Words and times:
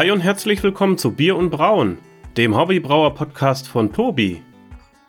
hi 0.00 0.10
und 0.10 0.20
herzlich 0.20 0.62
willkommen 0.62 0.96
zu 0.96 1.12
Bier 1.12 1.36
und 1.36 1.50
Brauen, 1.50 1.98
dem 2.38 2.56
Hobbybrauer-Podcast 2.56 3.68
von 3.68 3.92
Tobi. 3.92 4.42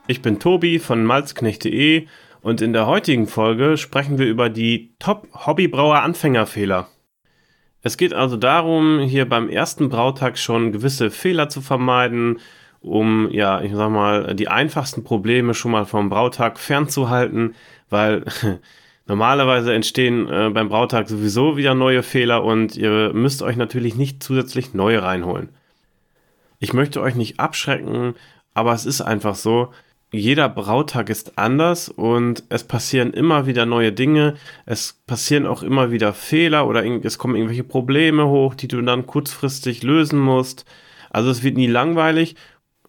Ich 0.07 0.21
bin 0.21 0.37
Tobi 0.37 0.79
von 0.79 1.05
malzknecht.de 1.05 2.07
und 2.41 2.59
in 2.59 2.73
der 2.73 2.87
heutigen 2.87 3.25
Folge 3.25 3.77
sprechen 3.77 4.17
wir 4.17 4.25
über 4.25 4.49
die 4.49 4.93
Top-Hobbybrauer-Anfängerfehler. 4.99 6.89
Es 7.81 7.95
geht 7.95 8.13
also 8.13 8.35
darum, 8.35 8.99
hier 8.99 9.29
beim 9.29 9.47
ersten 9.47 9.87
Brautag 9.87 10.37
schon 10.37 10.73
gewisse 10.73 11.09
Fehler 11.09 11.47
zu 11.47 11.61
vermeiden, 11.61 12.39
um, 12.81 13.29
ja, 13.31 13.61
ich 13.61 13.73
sag 13.73 13.91
mal, 13.91 14.35
die 14.35 14.49
einfachsten 14.49 15.05
Probleme 15.05 15.53
schon 15.53 15.71
mal 15.71 15.85
vom 15.85 16.09
Brautag 16.09 16.59
fernzuhalten, 16.59 17.55
weil 17.89 18.25
normalerweise 19.11 19.73
entstehen 19.73 20.29
äh, 20.29 20.49
beim 20.53 20.69
Brautag 20.69 21.09
sowieso 21.09 21.57
wieder 21.57 21.75
neue 21.75 22.01
Fehler 22.01 22.45
und 22.45 22.77
ihr 22.77 23.11
müsst 23.13 23.41
euch 23.41 23.57
natürlich 23.57 23.95
nicht 23.95 24.23
zusätzlich 24.23 24.73
neue 24.73 25.03
reinholen. 25.03 25.49
Ich 26.59 26.71
möchte 26.71 27.01
euch 27.01 27.15
nicht 27.15 27.37
abschrecken, 27.37 28.15
aber 28.53 28.71
es 28.71 28.85
ist 28.85 29.01
einfach 29.01 29.35
so, 29.35 29.73
jeder 30.13 30.47
Brautag 30.47 31.09
ist 31.09 31.37
anders 31.37 31.89
und 31.89 32.45
es 32.47 32.63
passieren 32.63 33.11
immer 33.11 33.47
wieder 33.47 33.65
neue 33.65 33.91
Dinge. 33.91 34.35
Es 34.65 35.01
passieren 35.07 35.45
auch 35.45 35.61
immer 35.61 35.91
wieder 35.91 36.13
Fehler 36.13 36.65
oder 36.65 36.85
es 36.85 37.17
kommen 37.17 37.35
irgendwelche 37.35 37.65
Probleme 37.65 38.27
hoch, 38.27 38.55
die 38.55 38.69
du 38.69 38.81
dann 38.81 39.07
kurzfristig 39.07 39.83
lösen 39.83 40.19
musst. 40.19 40.63
Also 41.09 41.31
es 41.31 41.43
wird 41.43 41.57
nie 41.57 41.67
langweilig 41.67 42.37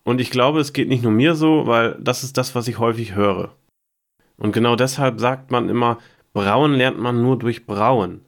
und 0.05 0.21
ich 0.21 0.31
glaube, 0.31 0.61
es 0.61 0.73
geht 0.73 0.89
nicht 0.89 1.03
nur 1.03 1.11
mir 1.11 1.35
so, 1.35 1.67
weil 1.67 1.97
das 2.01 2.23
ist 2.23 2.39
das, 2.39 2.55
was 2.55 2.69
ich 2.69 2.79
häufig 2.79 3.17
höre. 3.17 3.57
Und 4.37 4.53
genau 4.53 4.77
deshalb 4.77 5.21
sagt 5.21 5.51
man 5.51 5.69
immer, 5.69 5.99
Brauen 6.33 6.75
lernt 6.75 6.99
man 6.99 7.23
nur 7.23 7.39
durch 7.39 7.67
Brauen. 7.67 8.23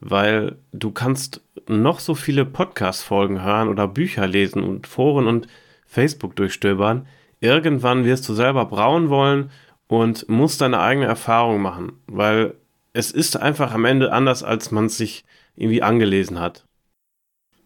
Weil 0.00 0.56
du 0.72 0.90
kannst 0.92 1.42
noch 1.68 2.00
so 2.00 2.14
viele 2.14 2.44
Podcast-Folgen 2.46 3.42
hören 3.42 3.68
oder 3.68 3.86
Bücher 3.86 4.26
lesen 4.26 4.62
und 4.62 4.86
Foren 4.86 5.26
und 5.26 5.46
Facebook 5.86 6.36
durchstöbern 6.36 7.06
irgendwann 7.40 8.04
wirst 8.04 8.28
du 8.28 8.34
selber 8.34 8.66
brauen 8.66 9.08
wollen 9.08 9.50
und 9.88 10.28
musst 10.28 10.60
deine 10.60 10.80
eigene 10.80 11.06
Erfahrung 11.06 11.60
machen, 11.60 11.92
weil 12.06 12.54
es 12.92 13.10
ist 13.10 13.36
einfach 13.36 13.72
am 13.72 13.84
Ende 13.84 14.12
anders, 14.12 14.42
als 14.42 14.70
man 14.70 14.86
es 14.86 14.96
sich 14.96 15.24
irgendwie 15.56 15.82
angelesen 15.82 16.38
hat. 16.38 16.64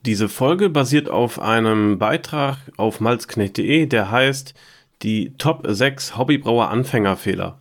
Diese 0.02 0.28
Folge 0.28 0.68
basiert 0.68 1.08
auf 1.08 1.40
einem 1.40 1.98
Beitrag 1.98 2.58
auf 2.76 3.00
malzknecht.de, 3.00 3.86
der 3.86 4.10
heißt 4.10 4.54
die 5.02 5.34
Top 5.38 5.64
6 5.66 6.16
Hobbybrauer 6.16 6.68
Anfängerfehler. 6.68 7.58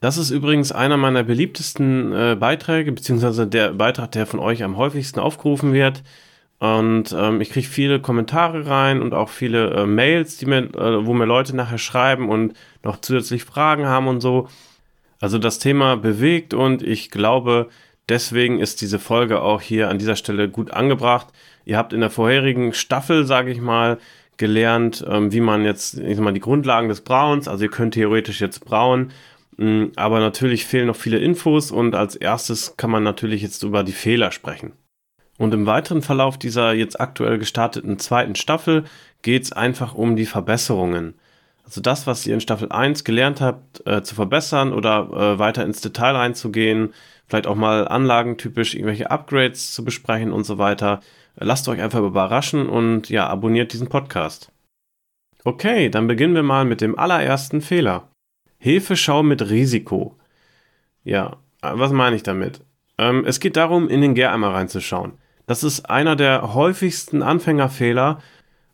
Das 0.00 0.18
ist 0.18 0.30
übrigens 0.30 0.72
einer 0.72 0.96
meiner 0.96 1.22
beliebtesten 1.22 2.12
äh, 2.12 2.36
Beiträge, 2.38 2.92
beziehungsweise 2.92 3.46
der 3.46 3.72
Beitrag, 3.72 4.12
der 4.12 4.26
von 4.26 4.40
euch 4.40 4.62
am 4.62 4.76
häufigsten 4.76 5.20
aufgerufen 5.20 5.72
wird. 5.72 6.02
Und 6.58 7.14
ähm, 7.18 7.40
ich 7.40 7.50
kriege 7.50 7.66
viele 7.66 8.00
Kommentare 8.00 8.66
rein 8.66 9.02
und 9.02 9.12
auch 9.12 9.28
viele 9.28 9.70
äh, 9.70 9.86
Mails, 9.86 10.36
die 10.36 10.46
mir, 10.46 10.62
äh, 10.74 11.04
wo 11.04 11.12
mir 11.12 11.24
Leute 11.24 11.54
nachher 11.56 11.78
schreiben 11.78 12.28
und 12.28 12.54
noch 12.82 13.00
zusätzlich 13.00 13.44
Fragen 13.44 13.86
haben 13.86 14.08
und 14.08 14.20
so. 14.20 14.48
Also 15.20 15.38
das 15.38 15.58
Thema 15.58 15.96
bewegt 15.96 16.54
und 16.54 16.82
ich 16.82 17.10
glaube, 17.10 17.68
deswegen 18.08 18.60
ist 18.60 18.80
diese 18.80 18.98
Folge 18.98 19.40
auch 19.40 19.60
hier 19.60 19.88
an 19.88 19.98
dieser 19.98 20.16
Stelle 20.16 20.48
gut 20.48 20.70
angebracht. 20.70 21.28
Ihr 21.64 21.76
habt 21.76 21.92
in 21.92 22.00
der 22.00 22.10
vorherigen 22.10 22.72
Staffel, 22.72 23.26
sage 23.26 23.50
ich 23.50 23.60
mal, 23.60 23.98
gelernt, 24.36 25.04
ähm, 25.08 25.32
wie 25.32 25.40
man 25.40 25.64
jetzt, 25.64 25.98
ich 25.98 26.16
sag 26.16 26.24
mal, 26.24 26.32
die 26.32 26.40
Grundlagen 26.40 26.88
des 26.88 27.02
Brauens, 27.02 27.48
also 27.48 27.64
ihr 27.64 27.70
könnt 27.70 27.94
theoretisch 27.94 28.40
jetzt 28.40 28.64
brauen, 28.64 29.12
aber 29.96 30.20
natürlich 30.20 30.66
fehlen 30.66 30.86
noch 30.88 30.96
viele 30.96 31.18
Infos 31.18 31.70
und 31.70 31.94
als 31.94 32.16
erstes 32.16 32.76
kann 32.76 32.90
man 32.90 33.02
natürlich 33.02 33.42
jetzt 33.42 33.62
über 33.62 33.84
die 33.84 33.92
Fehler 33.92 34.32
sprechen. 34.32 34.72
Und 35.38 35.52
im 35.52 35.66
weiteren 35.66 36.02
Verlauf 36.02 36.38
dieser 36.38 36.72
jetzt 36.72 37.00
aktuell 37.00 37.38
gestarteten 37.38 37.98
zweiten 37.98 38.36
Staffel 38.36 38.84
geht 39.22 39.44
es 39.44 39.52
einfach 39.52 39.94
um 39.94 40.16
die 40.16 40.26
Verbesserungen. 40.26 41.14
Also 41.64 41.80
das, 41.80 42.06
was 42.06 42.26
ihr 42.26 42.34
in 42.34 42.40
Staffel 42.40 42.70
1 42.70 43.04
gelernt 43.04 43.40
habt, 43.40 43.86
äh, 43.86 44.02
zu 44.02 44.14
verbessern 44.14 44.72
oder 44.72 45.08
äh, 45.12 45.38
weiter 45.38 45.64
ins 45.64 45.80
Detail 45.80 46.14
reinzugehen, 46.14 46.92
vielleicht 47.26 47.46
auch 47.46 47.54
mal 47.56 47.88
anlagentypisch 47.88 48.74
irgendwelche 48.74 49.10
Upgrades 49.10 49.72
zu 49.72 49.84
besprechen 49.84 50.32
und 50.32 50.44
so 50.44 50.58
weiter. 50.58 51.00
Lasst 51.36 51.68
euch 51.68 51.80
einfach 51.80 52.00
überraschen 52.00 52.68
und 52.68 53.08
ja, 53.08 53.26
abonniert 53.26 53.72
diesen 53.72 53.88
Podcast. 53.88 54.52
Okay, 55.42 55.88
dann 55.88 56.06
beginnen 56.06 56.34
wir 56.34 56.42
mal 56.42 56.64
mit 56.64 56.80
dem 56.80 56.98
allerersten 56.98 57.60
Fehler. 57.60 58.08
Hefeschau 58.64 59.22
mit 59.22 59.50
Risiko. 59.50 60.16
Ja, 61.04 61.36
was 61.60 61.92
meine 61.92 62.16
ich 62.16 62.22
damit? 62.22 62.62
Ähm, 62.96 63.24
es 63.26 63.38
geht 63.38 63.58
darum, 63.58 63.90
in 63.90 64.00
den 64.00 64.14
Gäreimer 64.14 64.54
reinzuschauen. 64.54 65.12
Das 65.46 65.62
ist 65.62 65.90
einer 65.90 66.16
der 66.16 66.54
häufigsten 66.54 67.22
Anfängerfehler 67.22 68.22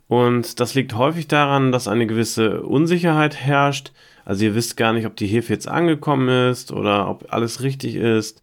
und 0.06 0.60
das 0.60 0.76
liegt 0.76 0.94
häufig 0.94 1.26
daran, 1.26 1.72
dass 1.72 1.88
eine 1.88 2.06
gewisse 2.06 2.62
Unsicherheit 2.62 3.34
herrscht. 3.34 3.90
Also 4.24 4.44
ihr 4.44 4.54
wisst 4.54 4.76
gar 4.76 4.92
nicht, 4.92 5.06
ob 5.06 5.16
die 5.16 5.26
Hefe 5.26 5.52
jetzt 5.52 5.66
angekommen 5.66 6.28
ist 6.50 6.70
oder 6.70 7.08
ob 7.08 7.32
alles 7.32 7.62
richtig 7.62 7.96
ist. 7.96 8.42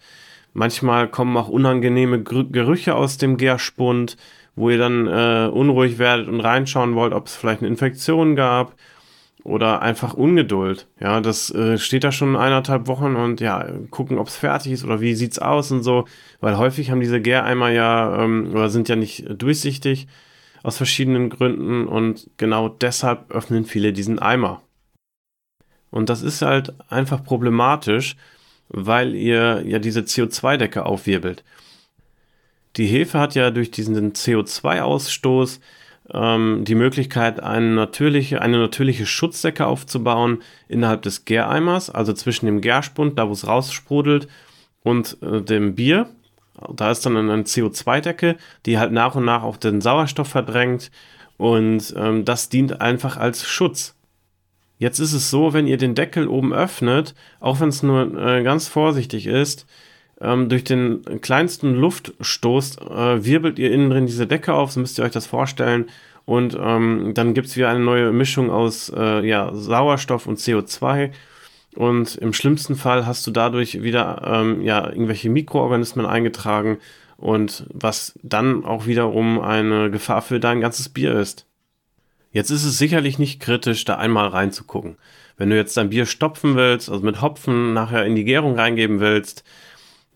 Manchmal 0.51 1.07
kommen 1.07 1.37
auch 1.37 1.47
unangenehme 1.47 2.23
Gerüche 2.23 2.93
aus 2.95 3.19
dem 3.19 3.37
Gärspund, 3.37 4.17
wo 4.57 4.69
ihr 4.69 4.79
dann 4.79 5.07
äh, 5.07 5.49
unruhig 5.49 5.97
werdet 5.97 6.27
und 6.27 6.41
reinschauen 6.41 6.95
wollt, 6.95 7.13
ob 7.13 7.27
es 7.27 7.37
vielleicht 7.37 7.61
eine 7.61 7.69
Infektion 7.69 8.35
gab 8.35 8.75
oder 9.47 9.81
einfach 9.81 10.13
Ungeduld. 10.13 10.87
Ja, 10.99 11.21
das 11.21 11.49
äh, 11.55 11.77
steht 11.77 12.03
da 12.03 12.11
schon 12.11 12.35
eineinhalb 12.35 12.87
Wochen 12.87 13.15
und 13.15 13.39
ja, 13.39 13.65
gucken, 13.91 14.17
ob 14.17 14.27
es 14.27 14.35
fertig 14.35 14.73
ist 14.73 14.83
oder 14.83 14.99
wie 14.99 15.15
sieht's 15.15 15.39
aus 15.39 15.71
und 15.71 15.83
so, 15.83 16.05
weil 16.41 16.57
häufig 16.57 16.91
haben 16.91 16.99
diese 16.99 17.21
Gäreimer 17.21 17.69
ja 17.69 18.23
ähm, 18.23 18.51
oder 18.51 18.69
sind 18.69 18.89
ja 18.89 18.97
nicht 18.97 19.25
durchsichtig 19.41 20.07
aus 20.63 20.75
verschiedenen 20.75 21.29
Gründen 21.29 21.87
und 21.87 22.29
genau 22.35 22.67
deshalb 22.67 23.31
öffnen 23.31 23.63
viele 23.63 23.93
diesen 23.93 24.19
Eimer. 24.19 24.61
Und 25.91 26.09
das 26.09 26.23
ist 26.23 26.41
halt 26.41 26.73
einfach 26.91 27.23
problematisch, 27.23 28.17
weil 28.67 29.15
ihr 29.15 29.63
ja 29.65 29.79
diese 29.79 30.01
CO2-Decke 30.01 30.85
aufwirbelt. 30.85 31.45
Die 32.75 32.85
Hefe 32.85 33.17
hat 33.17 33.33
ja 33.33 33.49
durch 33.49 33.71
diesen 33.71 34.11
CO2-Ausstoß 34.11 35.61
ähm, 36.13 36.63
die 36.65 36.75
Möglichkeit, 36.75 37.41
eine 37.41 37.73
natürliche, 37.73 38.41
eine 38.41 38.59
natürliche 38.59 39.05
Schutzdecke 39.05 39.65
aufzubauen 39.65 40.41
innerhalb 40.67 41.01
des 41.01 41.25
Gäreimers, 41.25 41.89
also 41.89 42.13
zwischen 42.13 42.45
dem 42.45 42.61
Gärspund, 42.61 43.17
da 43.17 43.27
wo 43.27 43.33
es 43.33 43.47
raussprudelt, 43.47 44.27
und 44.83 45.17
äh, 45.21 45.41
dem 45.41 45.75
Bier. 45.75 46.09
Da 46.73 46.91
ist 46.91 47.05
dann 47.05 47.17
eine 47.17 47.43
CO2-Decke, 47.43 48.37
die 48.65 48.79
halt 48.79 48.91
nach 48.91 49.15
und 49.15 49.25
nach 49.25 49.43
auch 49.43 49.57
den 49.57 49.81
Sauerstoff 49.81 50.29
verdrängt 50.29 50.91
und 51.37 51.93
ähm, 51.95 52.25
das 52.25 52.49
dient 52.49 52.81
einfach 52.81 53.17
als 53.17 53.45
Schutz. 53.45 53.95
Jetzt 54.79 54.99
ist 54.99 55.13
es 55.13 55.29
so, 55.29 55.53
wenn 55.53 55.67
ihr 55.67 55.77
den 55.77 55.95
Deckel 55.95 56.27
oben 56.27 56.53
öffnet, 56.53 57.15
auch 57.39 57.59
wenn 57.59 57.69
es 57.69 57.83
nur 57.83 58.17
äh, 58.17 58.43
ganz 58.43 58.67
vorsichtig 58.67 59.27
ist, 59.27 59.65
ähm, 60.19 60.49
durch 60.49 60.63
den 60.63 61.21
kleinsten 61.21 61.75
Luftstoß 61.75 62.77
äh, 62.77 63.25
wirbelt 63.25 63.59
ihr 63.59 63.71
innen 63.71 63.89
drin 63.89 64.05
diese 64.05 64.27
Decke 64.27 64.53
auf, 64.53 64.71
so 64.71 64.79
müsst 64.79 64.97
ihr 64.97 65.05
euch 65.05 65.11
das 65.11 65.27
vorstellen. 65.27 65.85
Und 66.25 66.57
ähm, 66.59 67.13
dann 67.13 67.33
gibt 67.33 67.47
es 67.47 67.55
wieder 67.55 67.69
eine 67.69 67.79
neue 67.79 68.11
Mischung 68.11 68.49
aus 68.49 68.91
äh, 68.95 69.25
ja, 69.25 69.51
Sauerstoff 69.53 70.27
und 70.27 70.39
CO2. 70.39 71.11
Und 71.75 72.15
im 72.15 72.33
schlimmsten 72.33 72.75
Fall 72.75 73.05
hast 73.05 73.25
du 73.27 73.31
dadurch 73.31 73.81
wieder 73.83 74.21
ähm, 74.25 74.61
ja, 74.61 74.89
irgendwelche 74.89 75.29
Mikroorganismen 75.29 76.05
eingetragen 76.05 76.79
und 77.17 77.65
was 77.71 78.17
dann 78.23 78.65
auch 78.65 78.87
wiederum 78.87 79.39
eine 79.39 79.91
Gefahr 79.91 80.21
für 80.21 80.39
dein 80.39 80.59
ganzes 80.59 80.89
Bier 80.89 81.17
ist. 81.17 81.45
Jetzt 82.31 82.49
ist 82.49 82.65
es 82.65 82.77
sicherlich 82.77 83.19
nicht 83.19 83.39
kritisch, 83.39 83.85
da 83.85 83.95
einmal 83.95 84.27
reinzugucken. 84.27 84.97
Wenn 85.37 85.49
du 85.49 85.55
jetzt 85.55 85.77
dein 85.77 85.89
Bier 85.89 86.05
stopfen 86.05 86.55
willst, 86.55 86.89
also 86.89 87.05
mit 87.05 87.21
Hopfen 87.21 87.73
nachher 87.73 88.05
in 88.05 88.15
die 88.15 88.25
Gärung 88.25 88.55
reingeben 88.55 88.99
willst, 88.99 89.43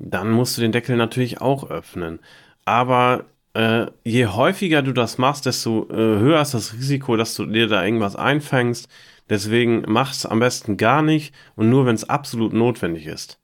dann 0.01 0.31
musst 0.31 0.57
du 0.57 0.61
den 0.61 0.71
Deckel 0.71 0.97
natürlich 0.97 1.41
auch 1.41 1.69
öffnen. 1.69 2.19
Aber 2.65 3.25
äh, 3.53 3.87
je 4.03 4.27
häufiger 4.27 4.81
du 4.81 4.93
das 4.93 5.17
machst, 5.17 5.45
desto 5.45 5.87
äh, 5.89 5.95
höher 5.95 6.41
ist 6.41 6.53
das 6.53 6.73
Risiko, 6.73 7.15
dass 7.17 7.35
du 7.35 7.45
dir 7.45 7.67
da 7.67 7.83
irgendwas 7.83 8.15
einfängst. 8.15 8.89
Deswegen 9.29 9.83
mach 9.87 10.11
es 10.11 10.25
am 10.25 10.39
besten 10.39 10.77
gar 10.77 11.01
nicht 11.01 11.33
und 11.55 11.69
nur, 11.69 11.85
wenn 11.85 11.95
es 11.95 12.09
absolut 12.09 12.53
notwendig 12.53 13.05
ist. 13.05 13.37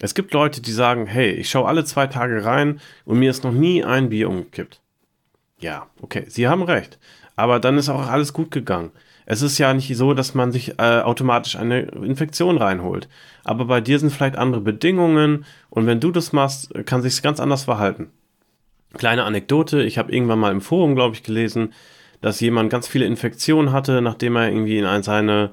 Es 0.00 0.14
gibt 0.14 0.32
Leute, 0.32 0.60
die 0.60 0.72
sagen, 0.72 1.06
hey, 1.06 1.30
ich 1.30 1.48
schaue 1.50 1.68
alle 1.68 1.84
zwei 1.84 2.06
Tage 2.06 2.44
rein 2.44 2.80
und 3.04 3.18
mir 3.18 3.30
ist 3.30 3.44
noch 3.44 3.52
nie 3.52 3.84
ein 3.84 4.08
Bier 4.08 4.28
umgekippt. 4.28 4.80
Ja, 5.58 5.86
okay, 6.00 6.24
sie 6.28 6.48
haben 6.48 6.62
recht. 6.62 6.98
Aber 7.36 7.60
dann 7.60 7.78
ist 7.78 7.88
auch 7.88 8.08
alles 8.08 8.32
gut 8.32 8.50
gegangen. 8.50 8.90
Es 9.26 9.42
ist 9.42 9.58
ja 9.58 9.72
nicht 9.72 9.96
so, 9.96 10.14
dass 10.14 10.34
man 10.34 10.52
sich 10.52 10.78
äh, 10.78 11.00
automatisch 11.00 11.56
eine 11.56 11.80
Infektion 11.80 12.58
reinholt. 12.58 13.08
Aber 13.42 13.64
bei 13.64 13.80
dir 13.80 13.98
sind 13.98 14.10
vielleicht 14.10 14.36
andere 14.36 14.60
Bedingungen 14.60 15.44
und 15.70 15.86
wenn 15.86 16.00
du 16.00 16.10
das 16.10 16.32
machst, 16.32 16.72
kann 16.86 17.02
sich 17.02 17.22
ganz 17.22 17.40
anders 17.40 17.64
verhalten. 17.64 18.10
Kleine 18.94 19.24
Anekdote, 19.24 19.82
ich 19.82 19.98
habe 19.98 20.12
irgendwann 20.12 20.38
mal 20.38 20.52
im 20.52 20.60
Forum, 20.60 20.94
glaube 20.94 21.14
ich, 21.14 21.22
gelesen, 21.22 21.72
dass 22.20 22.40
jemand 22.40 22.70
ganz 22.70 22.86
viele 22.86 23.06
Infektionen 23.06 23.72
hatte, 23.72 24.00
nachdem 24.00 24.36
er 24.36 24.48
irgendwie 24.48 24.78
in 24.78 25.02
seine 25.02 25.50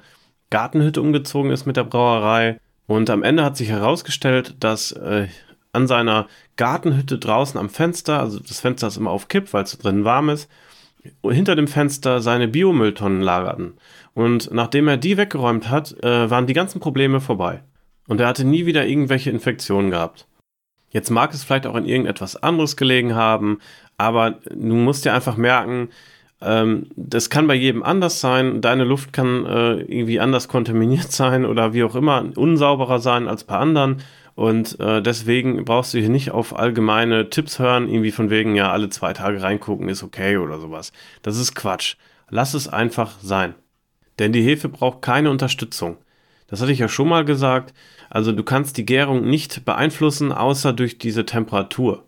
Gartenhütte 0.50 1.02
umgezogen 1.02 1.52
ist 1.52 1.66
mit 1.66 1.78
der 1.78 1.84
Brauerei. 1.84 2.60
Und 2.88 3.10
am 3.10 3.24
Ende 3.24 3.44
hat 3.44 3.58
sich 3.58 3.70
herausgestellt, 3.70 4.56
dass 4.60 4.92
äh, 4.92 5.28
an 5.74 5.88
seiner 5.88 6.28
Gartenhütte 6.58 7.18
draußen 7.18 7.60
am 7.60 7.70
Fenster, 7.70 8.20
also 8.20 8.40
das 8.40 8.60
Fenster 8.60 8.88
ist 8.88 8.98
immer 8.98 9.12
auf 9.12 9.28
Kipp, 9.28 9.54
weil 9.54 9.64
es 9.64 9.78
drin 9.78 10.04
warm 10.04 10.30
ist, 10.30 10.50
hinter 11.24 11.56
dem 11.56 11.68
Fenster 11.68 12.22
seine 12.22 12.48
Biomülltonnen 12.48 13.22
lagerten. 13.22 13.74
Und 14.14 14.52
nachdem 14.52 14.88
er 14.88 14.98
die 14.98 15.18
weggeräumt 15.18 15.70
hat, 15.70 16.04
äh, 16.04 16.30
waren 16.30 16.48
die 16.48 16.54
ganzen 16.54 16.80
Probleme 16.80 17.22
vorbei. 17.22 17.64
Und 18.08 18.20
er 18.20 18.28
hatte 18.28 18.46
nie 18.46 18.66
wieder 18.66 18.86
irgendwelche 18.86 19.30
Infektionen 19.30 19.92
gehabt. 19.92 20.28
Jetzt 20.90 21.10
mag 21.10 21.34
es 21.34 21.44
vielleicht 21.44 21.68
auch 21.68 21.76
in 21.76 21.86
irgendetwas 21.86 22.36
anderes 22.36 22.76
gelegen 22.76 23.16
haben, 23.16 23.60
aber 23.98 24.40
du 24.50 24.76
musst 24.76 25.06
dir 25.06 25.14
einfach 25.14 25.38
merken, 25.38 25.90
ähm, 26.42 26.88
das 26.96 27.30
kann 27.30 27.48
bei 27.48 27.54
jedem 27.54 27.84
anders 27.84 28.20
sein. 28.20 28.62
Deine 28.62 28.84
Luft 28.84 29.14
kann 29.14 29.46
äh, 29.46 29.74
irgendwie 29.82 30.20
anders 30.20 30.48
kontaminiert 30.48 31.12
sein 31.12 31.46
oder 31.46 31.74
wie 31.74 31.84
auch 31.84 31.96
immer 31.96 32.26
unsauberer 32.36 33.00
sein 33.00 33.28
als 33.28 33.44
bei 33.44 33.56
anderen. 33.56 34.02
Und 34.42 34.80
äh, 34.80 35.04
deswegen 35.04 35.66
brauchst 35.66 35.94
du 35.94 36.00
hier 36.00 36.10
nicht 36.10 36.32
auf 36.32 36.58
allgemeine 36.58 37.30
Tipps 37.30 37.60
hören, 37.60 37.88
irgendwie 37.88 38.10
von 38.10 38.32
wegen, 38.32 38.56
ja, 38.56 38.72
alle 38.72 38.90
zwei 38.90 39.14
Tage 39.14 39.40
reingucken 39.44 39.88
ist 39.88 40.02
okay 40.02 40.38
oder 40.38 40.60
sowas. 40.60 40.94
Das 41.22 41.38
ist 41.38 41.54
Quatsch. 41.54 41.96
Lass 42.28 42.56
es 42.56 42.68
einfach 42.68 43.20
sein. 43.22 43.54
Denn 44.18 44.32
die 44.32 44.42
Hefe 44.42 44.68
braucht 44.68 45.04
keine 45.04 45.30
Unterstützung. 45.30 45.98
Das 46.48 46.60
hatte 46.60 46.72
ich 46.72 46.80
ja 46.80 46.90
schon 46.90 47.08
mal 47.08 47.24
gesagt. 47.24 47.76
Also 48.10 48.32
du 48.32 48.42
kannst 48.42 48.78
die 48.78 48.86
Gärung 48.88 49.30
nicht 49.30 49.64
beeinflussen, 49.64 50.32
außer 50.32 50.74
durch 50.74 50.98
diese 50.98 51.24
Temperatur. 51.24 52.04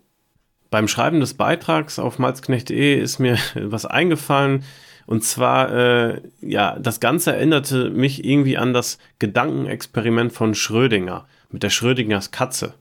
Beim 0.71 0.87
Schreiben 0.87 1.19
des 1.19 1.35
Beitrags 1.35 1.99
auf 1.99 2.17
malzknecht.de 2.17 2.99
ist 2.99 3.19
mir 3.19 3.37
was 3.53 3.85
eingefallen. 3.85 4.63
Und 5.05 5.23
zwar, 5.23 5.71
äh, 5.71 6.21
ja, 6.41 6.79
das 6.79 6.99
Ganze 6.99 7.35
erinnerte 7.35 7.91
mich 7.91 8.25
irgendwie 8.25 8.57
an 8.57 8.73
das 8.73 8.97
Gedankenexperiment 9.19 10.33
von 10.33 10.55
Schrödinger 10.55 11.27
mit 11.53 11.63
der 11.63 11.69
Schrödingers 11.69 12.31
Katze. 12.31 12.73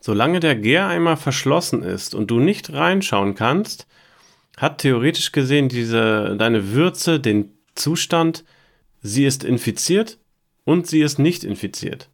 Solange 0.00 0.40
der 0.40 0.54
Gäreimer 0.54 1.16
verschlossen 1.16 1.82
ist 1.82 2.14
und 2.14 2.30
du 2.30 2.38
nicht 2.38 2.72
reinschauen 2.72 3.34
kannst, 3.34 3.86
hat 4.56 4.78
theoretisch 4.78 5.32
gesehen 5.32 5.68
diese 5.68 6.36
deine 6.38 6.72
Würze 6.72 7.20
den 7.20 7.50
Zustand, 7.74 8.44
sie 9.02 9.26
ist 9.26 9.44
infiziert 9.44 10.18
und 10.64 10.86
sie 10.86 11.02
ist 11.02 11.18
nicht 11.18 11.44
infiziert. 11.44 12.08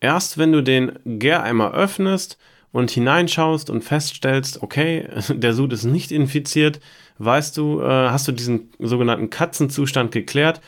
Erst 0.00 0.38
wenn 0.38 0.52
du 0.52 0.62
den 0.62 0.98
Gäreimer 1.04 1.72
öffnest 1.72 2.38
und 2.72 2.90
hineinschaust 2.90 3.70
und 3.70 3.84
feststellst, 3.84 4.62
okay, 4.62 5.08
der 5.28 5.54
Sud 5.54 5.72
ist 5.72 5.84
nicht 5.84 6.10
infiziert, 6.10 6.80
weißt 7.18 7.56
du, 7.56 7.80
äh, 7.80 7.84
hast 7.84 8.26
du 8.26 8.32
diesen 8.32 8.70
sogenannten 8.78 9.30
Katzenzustand 9.30 10.10
geklärt, 10.10 10.60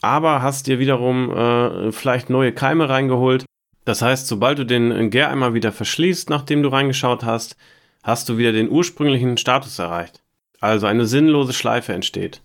aber 0.00 0.42
hast 0.42 0.66
dir 0.66 0.78
wiederum 0.78 1.30
äh, 1.30 1.92
vielleicht 1.92 2.30
neue 2.30 2.52
Keime 2.52 2.88
reingeholt, 2.88 3.44
das 3.84 4.02
heißt, 4.02 4.28
sobald 4.28 4.58
du 4.58 4.64
den 4.64 5.10
Gäreimer 5.10 5.54
wieder 5.54 5.72
verschließt, 5.72 6.30
nachdem 6.30 6.62
du 6.62 6.68
reingeschaut 6.68 7.24
hast, 7.24 7.56
hast 8.02 8.28
du 8.28 8.38
wieder 8.38 8.52
den 8.52 8.70
ursprünglichen 8.70 9.36
Status 9.36 9.78
erreicht. 9.78 10.22
Also 10.60 10.86
eine 10.86 11.06
sinnlose 11.06 11.52
Schleife 11.52 11.92
entsteht. 11.92 12.42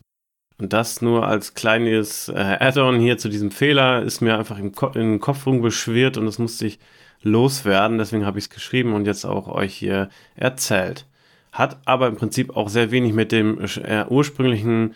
Und 0.60 0.74
das 0.74 1.02
nur 1.04 1.28
als 1.28 1.54
kleines 1.54 2.30
äh, 2.30 2.58
Add-on 2.60 3.00
hier 3.00 3.20
zu 3.20 3.30
diesem 3.30 3.52
Fehler 3.52 4.02
ist 4.02 4.22
mir 4.22 4.40
einfach 4.40 4.58
im, 4.58 4.72
Ko 4.74 4.88
im 4.88 5.20
Kopf 5.20 5.46
rumgeschwirrt 5.46 6.18
und 6.18 6.26
das 6.26 6.40
musste 6.40 6.66
ich 6.66 6.80
loswerden. 7.22 8.00
Deswegen 8.00 8.26
habe 8.26 8.40
ich 8.40 8.46
es 8.46 8.50
geschrieben 8.50 8.94
und 8.94 9.06
jetzt 9.06 9.26
auch 9.26 9.48
euch 9.48 9.76
hier 9.76 10.10
erzählt. 10.36 11.06
Hat 11.52 11.78
aber 11.86 12.08
im 12.08 12.16
Prinzip 12.16 12.56
auch 12.58 12.70
sehr 12.70 12.90
wenig 12.90 13.14
mit 13.14 13.32
dem 13.32 13.60
äh, 13.84 14.06
ursprünglichen 14.10 14.96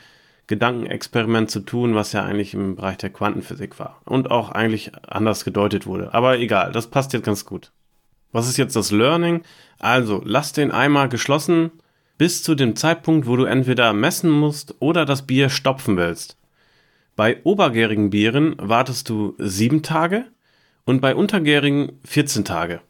Gedankenexperiment 0.52 1.50
zu 1.50 1.62
tun, 1.62 1.96
was 1.96 2.12
ja 2.12 2.26
eigentlich 2.26 2.54
im 2.54 2.76
Bereich 2.76 2.98
der 2.98 3.10
Quantenphysik 3.10 3.80
war 3.80 4.02
und 4.04 4.32
auch 4.32 4.50
eigentlich 4.50 4.92
anders 5.08 5.46
gedeutet 5.46 5.88
wurde. 5.88 6.14
Aber 6.14 6.40
egal, 6.40 6.74
das 6.74 6.88
passt 6.88 7.14
jetzt 7.14 7.24
ganz 7.24 7.46
gut. 7.46 7.72
Was 8.34 8.50
ist 8.50 8.58
jetzt 8.58 8.76
das 8.76 8.92
Learning? 8.92 9.44
Also, 9.80 10.22
lass 10.26 10.52
den 10.52 10.72
Eimer 10.72 11.08
geschlossen 11.08 11.72
bis 12.18 12.44
zu 12.44 12.54
dem 12.54 12.76
Zeitpunkt, 12.76 13.28
wo 13.28 13.38
du 13.38 13.46
entweder 13.46 13.94
messen 13.94 14.30
musst 14.30 14.76
oder 14.80 15.06
das 15.06 15.26
Bier 15.26 15.50
stopfen 15.50 15.96
willst. 15.96 16.38
Bei 17.16 17.42
obergärigen 17.44 18.10
Bieren 18.10 18.56
wartest 18.58 19.08
du 19.08 19.36
sieben 19.38 19.84
Tage 19.84 20.26
und 20.84 21.00
bei 21.00 21.16
untergärigen 21.16 21.94
14 22.04 22.44
Tage. 22.44 22.82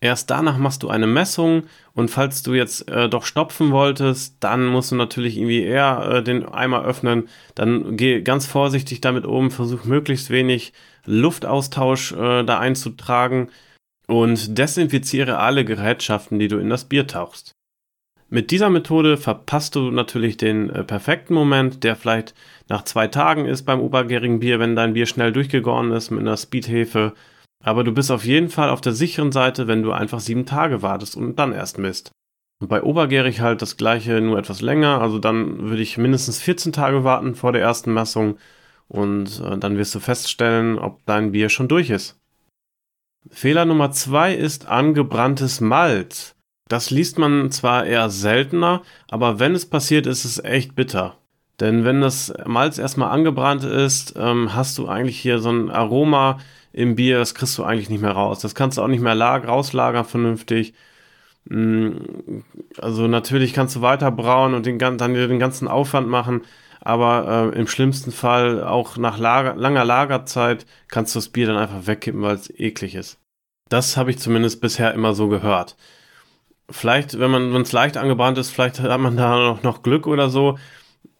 Erst 0.00 0.30
danach 0.30 0.58
machst 0.58 0.82
du 0.82 0.88
eine 0.88 1.06
Messung 1.06 1.64
und 1.94 2.10
falls 2.10 2.42
du 2.42 2.52
jetzt 2.52 2.88
äh, 2.90 3.08
doch 3.08 3.24
stopfen 3.24 3.70
wolltest, 3.70 4.36
dann 4.40 4.66
musst 4.66 4.92
du 4.92 4.96
natürlich 4.96 5.38
irgendwie 5.38 5.62
eher 5.62 6.06
äh, 6.10 6.22
den 6.22 6.44
Eimer 6.46 6.84
öffnen. 6.84 7.28
Dann 7.54 7.96
geh 7.96 8.20
ganz 8.20 8.46
vorsichtig 8.46 9.00
damit 9.00 9.24
um, 9.24 9.50
versuch 9.50 9.84
möglichst 9.84 10.30
wenig 10.30 10.72
Luftaustausch 11.06 12.12
äh, 12.12 12.44
da 12.44 12.58
einzutragen 12.58 13.48
und 14.06 14.58
desinfiziere 14.58 15.38
alle 15.38 15.64
Gerätschaften, 15.64 16.38
die 16.38 16.48
du 16.48 16.58
in 16.58 16.68
das 16.68 16.84
Bier 16.84 17.06
tauchst. 17.06 17.54
Mit 18.28 18.50
dieser 18.50 18.68
Methode 18.68 19.16
verpasst 19.16 19.76
du 19.76 19.90
natürlich 19.90 20.36
den 20.36 20.68
äh, 20.70 20.82
perfekten 20.82 21.34
Moment, 21.34 21.84
der 21.84 21.94
vielleicht 21.94 22.34
nach 22.68 22.82
zwei 22.82 23.06
Tagen 23.06 23.46
ist 23.46 23.62
beim 23.62 23.80
obergärigen 23.80 24.40
Bier, 24.40 24.58
wenn 24.58 24.74
dein 24.74 24.94
Bier 24.94 25.06
schnell 25.06 25.32
durchgegoren 25.32 25.92
ist 25.92 26.10
mit 26.10 26.20
einer 26.20 26.36
Speedhefe 26.36 27.12
aber 27.64 27.82
du 27.82 27.92
bist 27.92 28.10
auf 28.10 28.24
jeden 28.24 28.50
Fall 28.50 28.68
auf 28.68 28.80
der 28.80 28.92
sicheren 28.92 29.32
Seite, 29.32 29.66
wenn 29.66 29.82
du 29.82 29.92
einfach 29.92 30.20
sieben 30.20 30.46
Tage 30.46 30.82
wartest 30.82 31.16
und 31.16 31.36
dann 31.36 31.52
erst 31.52 31.78
misst. 31.78 32.12
Und 32.60 32.68
bei 32.68 32.82
obergärig 32.82 33.40
halt 33.40 33.62
das 33.62 33.76
gleiche, 33.76 34.20
nur 34.20 34.38
etwas 34.38 34.60
länger. 34.60 35.00
Also 35.00 35.18
dann 35.18 35.68
würde 35.70 35.82
ich 35.82 35.98
mindestens 35.98 36.40
14 36.40 36.72
Tage 36.72 37.04
warten 37.04 37.34
vor 37.34 37.52
der 37.52 37.62
ersten 37.62 37.92
Messung 37.92 38.36
und 38.88 39.40
äh, 39.40 39.58
dann 39.58 39.78
wirst 39.78 39.94
du 39.94 40.00
feststellen, 40.00 40.78
ob 40.78 41.04
dein 41.06 41.32
Bier 41.32 41.48
schon 41.48 41.68
durch 41.68 41.90
ist. 41.90 42.20
Fehler 43.30 43.64
Nummer 43.64 43.90
zwei 43.90 44.34
ist 44.34 44.66
angebranntes 44.66 45.60
Malz. 45.60 46.36
Das 46.68 46.90
liest 46.90 47.18
man 47.18 47.50
zwar 47.50 47.86
eher 47.86 48.10
seltener, 48.10 48.82
aber 49.10 49.38
wenn 49.38 49.54
es 49.54 49.68
passiert, 49.68 50.06
ist 50.06 50.24
es 50.24 50.42
echt 50.42 50.74
bitter. 50.74 51.16
Denn 51.60 51.84
wenn 51.84 52.00
das 52.00 52.32
Malz 52.46 52.78
erstmal 52.78 53.10
angebrannt 53.10 53.64
ist, 53.64 54.14
ähm, 54.16 54.54
hast 54.54 54.76
du 54.76 54.88
eigentlich 54.88 55.18
hier 55.18 55.38
so 55.38 55.50
ein 55.50 55.70
Aroma, 55.70 56.38
im 56.74 56.96
Bier, 56.96 57.18
das 57.18 57.34
kriegst 57.34 57.56
du 57.56 57.64
eigentlich 57.64 57.88
nicht 57.88 58.02
mehr 58.02 58.12
raus. 58.12 58.40
Das 58.40 58.54
kannst 58.54 58.78
du 58.78 58.82
auch 58.82 58.88
nicht 58.88 59.00
mehr 59.00 59.16
rauslagern 59.16 60.04
vernünftig. 60.04 60.74
Mm, 61.44 61.92
also 62.78 63.06
natürlich 63.06 63.52
kannst 63.52 63.76
du 63.76 63.80
weiter 63.80 64.10
brauen 64.10 64.54
und 64.54 64.66
den, 64.66 64.78
dann 64.78 64.98
den 64.98 65.38
ganzen 65.38 65.68
Aufwand 65.68 66.08
machen, 66.08 66.42
aber 66.80 67.52
äh, 67.54 67.58
im 67.58 67.68
schlimmsten 67.68 68.12
Fall 68.12 68.64
auch 68.64 68.96
nach 68.96 69.18
Lager, 69.18 69.54
langer 69.54 69.84
Lagerzeit 69.84 70.66
kannst 70.88 71.14
du 71.14 71.18
das 71.18 71.28
Bier 71.28 71.46
dann 71.46 71.56
einfach 71.56 71.86
wegkippen, 71.86 72.22
weil 72.22 72.34
es 72.34 72.50
eklig 72.50 72.96
ist. 72.96 73.18
Das 73.70 73.96
habe 73.96 74.10
ich 74.10 74.18
zumindest 74.18 74.60
bisher 74.60 74.92
immer 74.94 75.14
so 75.14 75.28
gehört. 75.28 75.76
Vielleicht, 76.70 77.18
wenn 77.20 77.30
man, 77.30 77.54
es 77.56 77.72
leicht 77.72 77.96
angebrannt 77.96 78.38
ist, 78.38 78.50
vielleicht 78.50 78.80
hat 78.80 79.00
man 79.00 79.16
da 79.16 79.38
noch, 79.38 79.62
noch 79.62 79.82
Glück 79.82 80.06
oder 80.06 80.28
so. 80.28 80.58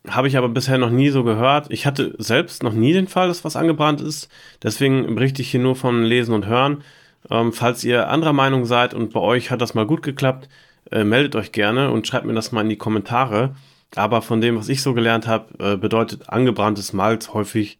Habe 0.07 0.29
ich 0.29 0.37
aber 0.37 0.51
bisher 0.51 0.77
noch 0.77 0.91
nie 0.91 1.09
so 1.09 1.25
gehört. 1.25 1.71
Ich 1.71 1.87
hatte 1.87 2.15
selbst 2.19 2.63
noch 2.63 2.75
nie 2.75 2.93
den 2.93 3.09
Fall, 3.09 3.29
dass 3.29 3.45
was 3.45 3.57
angebrannt 3.57 4.03
ist. 4.03 4.29
Deswegen 4.63 5.15
berichte 5.15 5.41
ich 5.41 5.51
hier 5.51 5.61
nur 5.61 5.77
von 5.77 6.03
Lesen 6.03 6.35
und 6.35 6.47
Hören. 6.47 6.85
Ähm, 7.31 7.53
falls 7.53 7.85
ihr 7.85 8.09
anderer 8.11 8.35
Meinung 8.35 8.67
seid 8.67 8.93
und 8.93 9.13
bei 9.15 9.21
euch 9.21 9.51
hat 9.51 9.63
das 9.63 9.75
mal 9.75 9.87
gut 9.87 10.03
geklappt, 10.03 10.49
äh, 10.91 11.05
meldet 11.05 11.37
euch 11.37 11.53
gerne 11.53 11.91
und 11.91 12.07
schreibt 12.07 12.27
mir 12.27 12.35
das 12.35 12.53
mal 12.53 12.61
in 12.61 12.69
die 12.69 12.77
Kommentare. 12.77 13.55
Aber 13.97 14.23
von 14.23 14.41
dem, 14.41 14.57
was 14.59 14.69
ich 14.69 14.83
so 14.83 14.93
gelernt 14.93 15.27
habe, 15.27 15.73
äh, 15.73 15.77
bedeutet 15.77 16.29
angebranntes 16.29 16.93
Malz 16.93 17.33
häufig 17.33 17.79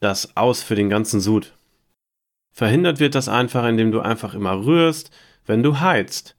das 0.00 0.36
Aus 0.36 0.62
für 0.62 0.76
den 0.76 0.90
ganzen 0.90 1.20
Sud. 1.20 1.54
Verhindert 2.52 3.00
wird 3.00 3.14
das 3.14 3.28
einfach, 3.28 3.66
indem 3.66 3.90
du 3.92 4.00
einfach 4.00 4.34
immer 4.34 4.64
rührst, 4.64 5.10
wenn 5.46 5.62
du 5.62 5.80
heizt. 5.80 6.36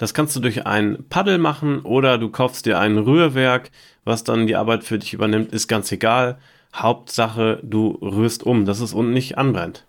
Das 0.00 0.14
kannst 0.14 0.34
du 0.34 0.40
durch 0.40 0.66
ein 0.66 1.04
Paddel 1.10 1.36
machen 1.36 1.80
oder 1.80 2.16
du 2.16 2.30
kaufst 2.30 2.64
dir 2.64 2.78
ein 2.78 2.96
Rührwerk, 2.96 3.70
was 4.02 4.24
dann 4.24 4.46
die 4.46 4.56
Arbeit 4.56 4.82
für 4.82 4.98
dich 4.98 5.12
übernimmt, 5.12 5.52
ist 5.52 5.68
ganz 5.68 5.92
egal. 5.92 6.38
Hauptsache, 6.74 7.60
du 7.62 7.98
rührst 8.00 8.42
um, 8.42 8.64
dass 8.64 8.80
es 8.80 8.94
unten 8.94 9.12
nicht 9.12 9.36
anbrennt. 9.36 9.84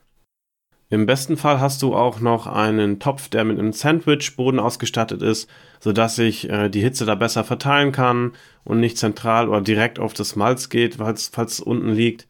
Im 0.90 1.06
besten 1.06 1.38
Fall 1.38 1.62
hast 1.62 1.82
du 1.82 1.96
auch 1.96 2.20
noch 2.20 2.46
einen 2.46 3.00
Topf, 3.00 3.30
der 3.30 3.46
mit 3.46 3.58
einem 3.58 3.72
Sandwichboden 3.72 4.60
ausgestattet 4.60 5.22
ist, 5.22 5.50
sodass 5.80 6.18
sich 6.18 6.50
äh, 6.50 6.68
die 6.68 6.82
Hitze 6.82 7.06
da 7.06 7.16
besser 7.16 7.46
verteilen 7.46 7.94
kann 7.94 8.34
und 8.66 8.82
nicht 8.82 8.98
zentral 8.98 9.48
oder 9.48 9.62
direkt 9.62 9.98
auf 9.98 10.14
das 10.14 10.36
Malz 10.36 10.68
geht, 10.68 10.96
falls, 10.96 11.32
es 11.38 11.62
unten 11.62 11.94
liegt. 11.94 12.28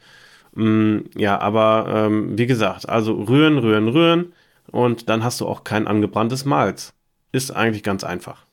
Mm, 0.53 0.99
ja, 1.15 1.39
aber 1.39 1.87
ähm, 1.91 2.37
wie 2.37 2.45
gesagt, 2.45 2.87
also 2.87 3.13
rühren, 3.23 3.57
rühren, 3.57 3.87
rühren 3.87 4.33
und 4.69 5.09
dann 5.09 5.23
hast 5.23 5.41
du 5.41 5.47
auch 5.47 5.63
kein 5.63 5.87
angebranntes 5.87 6.45
Malz. 6.45 6.93
Ist 7.31 7.51
eigentlich 7.51 7.83
ganz 7.83 8.03
einfach. 8.03 8.45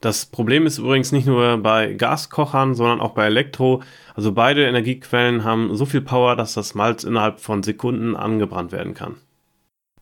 Das 0.00 0.26
Problem 0.26 0.66
ist 0.66 0.78
übrigens 0.78 1.12
nicht 1.12 1.26
nur 1.26 1.56
bei 1.58 1.94
Gaskochern, 1.94 2.74
sondern 2.74 3.00
auch 3.00 3.12
bei 3.12 3.24
Elektro. 3.26 3.82
Also 4.14 4.32
beide 4.32 4.66
Energiequellen 4.66 5.44
haben 5.44 5.74
so 5.74 5.86
viel 5.86 6.02
Power, 6.02 6.36
dass 6.36 6.52
das 6.52 6.74
Malz 6.74 7.04
innerhalb 7.04 7.40
von 7.40 7.62
Sekunden 7.62 8.14
angebrannt 8.14 8.70
werden 8.70 8.92
kann. 8.92 9.16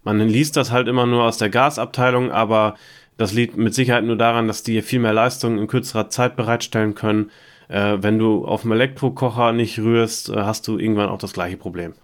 Man 0.03 0.19
liest 0.19 0.57
das 0.57 0.73
halt 0.73 0.89
immer 0.89 1.07
nur 1.07 1.23
aus 1.23 1.39
der 1.39 1.51
Gasabteilung, 1.51 2.33
aber 2.33 2.75
das 3.17 3.33
liegt 3.33 3.57
mit 3.57 3.75
Sicherheit 3.75 4.03
nur 4.03 4.17
daran, 4.17 4.49
dass 4.49 4.65
die 4.65 4.83
viel 4.83 4.99
mehr 4.99 5.13
Leistung 5.13 5.59
in 5.59 5.69
kürzerer 5.69 6.11
Zeit 6.11 6.35
bereitstellen 6.35 6.97
können. 6.97 7.31
Äh, 7.69 7.99
wenn 8.01 8.19
du 8.19 8.45
auf 8.45 8.63
dem 8.63 8.73
Elektrokocher 8.73 9.53
nicht 9.53 9.79
rührst, 9.79 10.31
äh, 10.31 10.35
hast 10.35 10.67
du 10.67 10.79
irgendwann 10.79 11.11
auch 11.11 11.19
das 11.19 11.33
gleiche 11.33 11.57
Problem. 11.57 11.95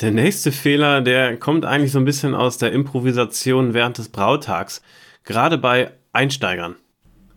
Der 0.00 0.10
nächste 0.10 0.52
Fehler, 0.52 1.00
der 1.00 1.36
kommt 1.36 1.64
eigentlich 1.64 1.92
so 1.92 1.98
ein 1.98 2.04
bisschen 2.04 2.34
aus 2.34 2.58
der 2.58 2.72
Improvisation 2.72 3.74
während 3.74 3.98
des 3.98 4.08
Brautags, 4.08 4.82
gerade 5.24 5.58
bei 5.58 5.92
Einsteigern. 6.12 6.76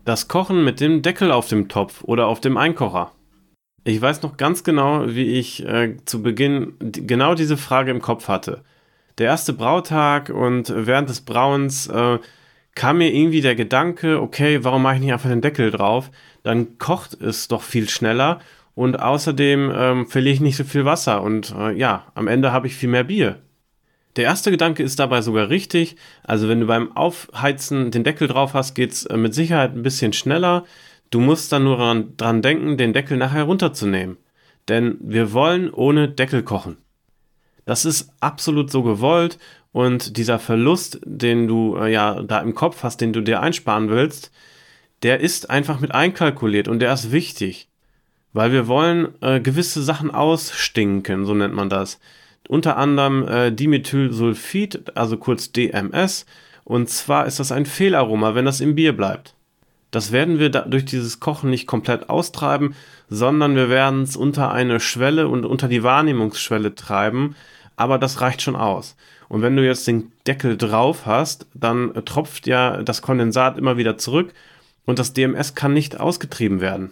Das 0.04 0.27
Kochen 0.27 0.63
mit 0.63 0.80
dem 0.80 1.01
Deckel 1.01 1.32
auf 1.32 1.48
dem 1.48 1.68
Topf 1.68 2.04
oder 2.04 2.27
auf 2.27 2.39
dem 2.39 2.58
Einkocher. 2.58 3.12
Ich 3.84 4.01
weiß 4.01 4.24
noch 4.24 4.38
ganz 4.38 4.63
genau, 4.63 5.06
wie 5.08 5.38
ich 5.38 5.63
äh, 5.65 5.98
zu 6.06 6.24
Beginn 6.24 6.74
genau 6.80 7.36
diese 7.36 7.58
Frage 7.58 7.92
im 7.92 8.01
Kopf 8.01 8.27
hatte. 8.27 8.63
Der 9.18 9.27
erste 9.27 9.54
Brautag 9.54 10.30
und 10.30 10.74
während 10.75 11.10
des 11.10 11.22
Brauens 11.22 11.88
äh, 11.88 12.20
kam 12.74 12.98
mir 12.98 13.13
irgendwie 13.13 13.42
der 13.42 13.56
Gedanke, 13.56 14.22
okay, 14.22 14.63
warum 14.63 14.82
mache 14.82 14.96
ich 14.96 15.01
nicht 15.01 15.13
einfach 15.13 15.30
den 15.30 15.42
Deckel 15.42 15.72
drauf? 15.72 16.12
Dann 16.44 16.77
kocht 16.77 17.13
es 17.22 17.48
doch 17.48 17.62
viel 17.62 17.88
schneller 17.89 18.39
und 18.75 19.00
außerdem 19.00 19.72
ähm, 19.74 20.08
verliere 20.08 20.34
ich 20.34 20.41
nicht 20.41 20.58
so 20.58 20.63
viel 20.63 20.86
Wasser 20.86 21.24
und 21.24 21.55
äh, 21.58 21.72
ja, 21.72 22.12
am 22.13 22.27
Ende 22.27 22.51
habe 22.51 22.67
ich 22.67 22.75
viel 22.75 22.89
mehr 22.89 23.05
Bier. 23.05 23.41
Der 24.15 24.25
erste 24.25 24.51
Gedanke 24.51 24.84
ist 24.84 25.00
dabei 25.00 25.22
sogar 25.22 25.50
richtig. 25.50 25.98
Also 26.24 26.48
wenn 26.48 26.62
du 26.62 26.67
beim 26.67 26.96
Aufheizen 26.96 27.91
den 27.91 28.03
Deckel 28.03 28.27
drauf 28.27 28.53
hast, 28.53 28.74
geht's 28.74 29.05
äh, 29.05 29.17
mit 29.17 29.34
Sicherheit 29.34 29.74
ein 29.74 29.84
bisschen 29.84 30.13
schneller. 30.13 30.65
Du 31.10 31.20
musst 31.20 31.51
dann 31.51 31.63
nur 31.63 31.77
dran, 32.17 32.41
denken, 32.41 32.77
den 32.77 32.94
Deckel 32.94 33.17
nachher 33.17 33.44
runterzunehmen. 33.44 34.17
Denn 34.67 34.98
wir 35.01 35.34
wollen 35.34 35.70
ohne 35.70 36.08
Deckel 36.10 36.44
kochen. 36.44 36.77
Das 37.65 37.84
ist 37.84 38.10
absolut 38.20 38.72
so 38.72 38.84
gewollt 38.84 39.38
und 39.72 40.17
dieser 40.17 40.39
Verlust, 40.39 41.00
den 41.03 41.48
du 41.48 41.75
äh, 41.75 41.91
ja 41.91 42.22
da 42.22 42.39
im 42.39 42.55
Kopf 42.55 42.84
hast, 42.84 43.01
den 43.01 43.12
du 43.12 43.22
dir 43.22 43.41
einsparen 43.41 43.89
willst, 43.89 44.32
der 45.03 45.20
ist 45.20 45.50
einfach 45.50 45.79
mit 45.82 45.94
einkalkuliert 45.94 46.67
und 46.67 46.79
der 46.79 46.94
ist 46.94 47.12
wichtig. 47.12 47.67
Weil 48.36 48.51
wir 48.51 48.68
wollen 48.68 49.08
äh, 49.22 49.39
gewisse 49.39 49.82
Sachen 49.82 50.12
ausstinken, 50.12 51.25
so 51.25 51.34
nennt 51.34 51.54
man 51.54 51.70
das. 51.70 52.01
Unter 52.50 52.75
anderem 52.75 53.25
äh, 53.25 53.50
Dimethylsulfid, 53.50 54.98
also 54.98 55.15
kurz 55.15 55.54
DMS. 55.54 56.25
Und 56.65 56.89
zwar 56.89 57.27
ist 57.27 57.39
das 57.39 57.54
ein 57.54 57.65
Fehlaroma, 57.65 58.36
wenn 58.36 58.44
das 58.44 58.60
im 58.60 58.75
Bier 58.75 58.92
bleibt. 58.92 59.36
Das 59.89 60.12
werden 60.12 60.38
wir 60.38 60.50
durch 60.50 60.84
dieses 60.84 61.22
Kochen 61.22 61.50
nicht 61.50 61.65
komplett 61.65 62.10
austreiben, 62.10 62.75
sondern 63.08 63.56
wir 63.56 63.70
werden 63.70 64.04
es 64.04 64.18
unter 64.18 64.51
eine 64.51 64.82
Schwelle 64.82 65.30
und 65.30 65.46
unter 65.46 65.70
die 65.70 65.84
Wahrnehmungsschwelle 65.84 66.75
treiben, 66.75 67.38
aber 67.77 67.98
das 67.98 68.20
reicht 68.20 68.42
schon 68.42 68.58
aus. 68.58 68.98
Und 69.30 69.44
wenn 69.44 69.56
du 69.56 69.65
jetzt 69.65 69.88
den 69.88 70.12
Deckel 70.27 70.58
drauf 70.58 71.06
hast, 71.06 71.48
dann 71.54 71.94
tropft 72.04 72.48
ja 72.48 72.84
das 72.84 73.01
Kondensat 73.01 73.58
immer 73.58 73.77
wieder 73.77 73.98
zurück 73.98 74.34
und 74.84 75.00
das 75.00 75.13
DMS 75.13 75.56
kann 75.56 75.72
nicht 75.72 76.01
ausgetrieben 76.01 76.60
werden. 76.60 76.92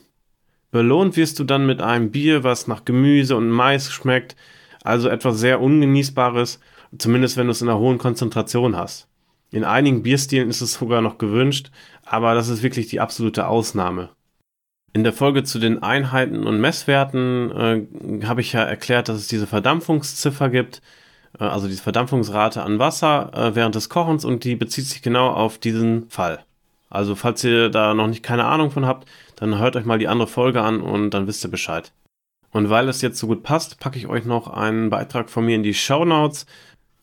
Belohnt 0.73 1.17
wirst 1.17 1.37
du 1.37 1.43
dann 1.43 1.67
mit 1.67 1.83
einem 1.83 2.09
Bier, 2.09 2.43
was 2.43 2.67
nach 2.67 2.83
Gemüse 2.83 3.35
und 3.35 3.47
Mais 3.47 3.91
schmeckt, 3.91 4.35
also 4.83 5.07
etwas 5.07 5.37
sehr 5.37 5.61
ungenießbares, 5.61 6.59
zumindest 6.97 7.37
wenn 7.37 7.45
du 7.45 7.51
es 7.51 7.61
in 7.61 7.69
einer 7.69 7.77
hohen 7.77 7.99
Konzentration 7.99 8.75
hast. 8.75 9.07
In 9.51 9.65
einigen 9.65 10.01
Bierstilen 10.01 10.49
ist 10.49 10.61
es 10.61 10.73
sogar 10.73 11.03
noch 11.03 11.19
gewünscht, 11.19 11.69
aber 12.03 12.33
das 12.33 12.49
ist 12.49 12.63
wirklich 12.63 12.87
die 12.87 12.99
absolute 12.99 13.45
Ausnahme. 13.45 14.09
In 14.93 15.03
der 15.03 15.13
Folge 15.13 15.43
zu 15.43 15.59
den 15.59 15.83
Einheiten 15.83 16.43
und 16.43 16.59
Messwerten 16.59 17.51
äh, 17.51 18.25
habe 18.25 18.41
ich 18.41 18.53
ja 18.53 18.63
erklärt, 18.63 19.09
dass 19.09 19.17
es 19.17 19.27
diese 19.27 19.45
Verdampfungsziffer 19.45 20.49
gibt, 20.49 20.81
äh, 21.39 21.43
also 21.43 21.67
diese 21.67 21.83
Verdampfungsrate 21.83 22.63
an 22.63 22.79
Wasser 22.79 23.29
äh, 23.35 23.53
während 23.53 23.75
des 23.75 23.89
Kochens 23.89 24.25
und 24.25 24.43
die 24.43 24.55
bezieht 24.55 24.87
sich 24.87 25.03
genau 25.03 25.29
auf 25.29 25.59
diesen 25.59 26.09
Fall. 26.09 26.43
Also 26.93 27.15
falls 27.15 27.43
ihr 27.43 27.69
da 27.69 27.95
noch 27.95 28.05
nicht 28.05 28.21
keine 28.21 28.45
Ahnung 28.45 28.69
von 28.69 28.85
habt, 28.85 29.09
dann 29.35 29.57
hört 29.57 29.75
euch 29.75 29.83
mal 29.83 29.97
die 29.97 30.07
andere 30.07 30.27
Folge 30.27 30.61
an 30.61 30.79
und 30.79 31.09
dann 31.09 31.25
wisst 31.25 31.43
ihr 31.43 31.49
Bescheid. 31.49 31.91
Und 32.51 32.69
weil 32.69 32.87
es 32.87 33.01
jetzt 33.01 33.17
so 33.17 33.25
gut 33.25 33.41
passt, 33.41 33.79
packe 33.79 33.97
ich 33.97 34.05
euch 34.05 34.25
noch 34.25 34.47
einen 34.47 34.91
Beitrag 34.91 35.31
von 35.31 35.43
mir 35.43 35.55
in 35.55 35.63
die 35.63 35.73
Show 35.73 36.05
Notes. 36.05 36.45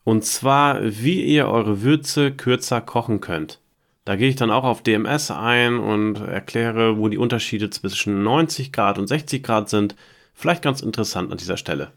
Und 0.05 0.23
zwar, 0.23 0.79
wie 0.81 1.25
ihr 1.25 1.49
eure 1.49 1.81
Würze 1.81 2.31
kürzer 2.31 2.79
kochen 2.79 3.19
könnt. 3.19 3.59
Da 4.05 4.15
gehe 4.15 4.29
ich 4.29 4.37
dann 4.37 4.49
auch 4.49 4.63
auf 4.63 4.81
DMS 4.81 5.29
ein 5.29 5.77
und 5.77 6.21
erkläre, 6.21 6.97
wo 6.97 7.09
die 7.09 7.17
Unterschiede 7.17 7.69
zwischen 7.69 8.23
90 8.23 8.71
Grad 8.71 8.97
und 8.97 9.07
60 9.07 9.43
Grad 9.43 9.69
sind. 9.69 9.97
Vielleicht 10.33 10.63
ganz 10.63 10.79
interessant 10.79 11.33
an 11.33 11.37
dieser 11.37 11.57
Stelle. 11.57 11.91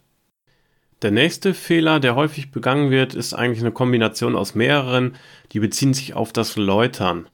Der 1.02 1.12
nächste 1.12 1.54
Fehler, 1.54 2.00
der 2.00 2.16
häufig 2.16 2.50
begangen 2.50 2.90
wird, 2.90 3.14
ist 3.14 3.34
eigentlich 3.34 3.60
eine 3.60 3.72
Kombination 3.72 4.34
aus 4.34 4.56
mehreren. 4.56 5.14
Die 5.52 5.60
beziehen 5.60 5.94
sich 5.94 6.14
auf 6.14 6.32
das 6.32 6.56
Läutern. 6.56 7.28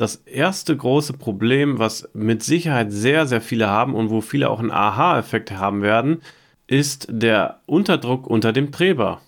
Das 0.00 0.14
erste 0.14 0.74
große 0.74 1.12
Problem, 1.12 1.78
was 1.78 2.08
mit 2.14 2.42
Sicherheit 2.42 2.90
sehr, 2.90 3.26
sehr 3.26 3.42
viele 3.42 3.68
haben 3.68 3.94
und 3.94 4.08
wo 4.08 4.22
viele 4.22 4.48
auch 4.48 4.58
einen 4.58 4.70
Aha-Effekt 4.70 5.50
haben 5.50 5.82
werden, 5.82 6.22
ist 6.66 7.08
der 7.10 7.60
Unterdruck 7.66 8.26
unter 8.26 8.54
dem 8.54 8.72
Träber. 8.72 9.20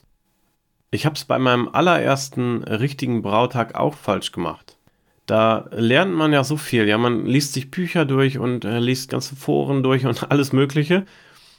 Ich 0.90 1.04
habe 1.04 1.14
es 1.14 1.26
bei 1.26 1.38
meinem 1.38 1.68
allerersten 1.68 2.64
richtigen 2.64 3.20
Brautag 3.20 3.74
auch 3.74 3.92
falsch 3.92 4.32
gemacht. 4.32 4.78
Da 5.26 5.68
lernt 5.72 6.14
man 6.14 6.32
ja 6.32 6.42
so 6.42 6.56
viel. 6.56 6.88
Ja, 6.88 6.96
man 6.96 7.26
liest 7.26 7.52
sich 7.52 7.70
Bücher 7.70 8.06
durch 8.06 8.38
und 8.38 8.64
äh, 8.64 8.78
liest 8.78 9.10
ganze 9.10 9.36
Foren 9.36 9.82
durch 9.82 10.06
und 10.06 10.22
alles 10.30 10.54
Mögliche, 10.54 11.04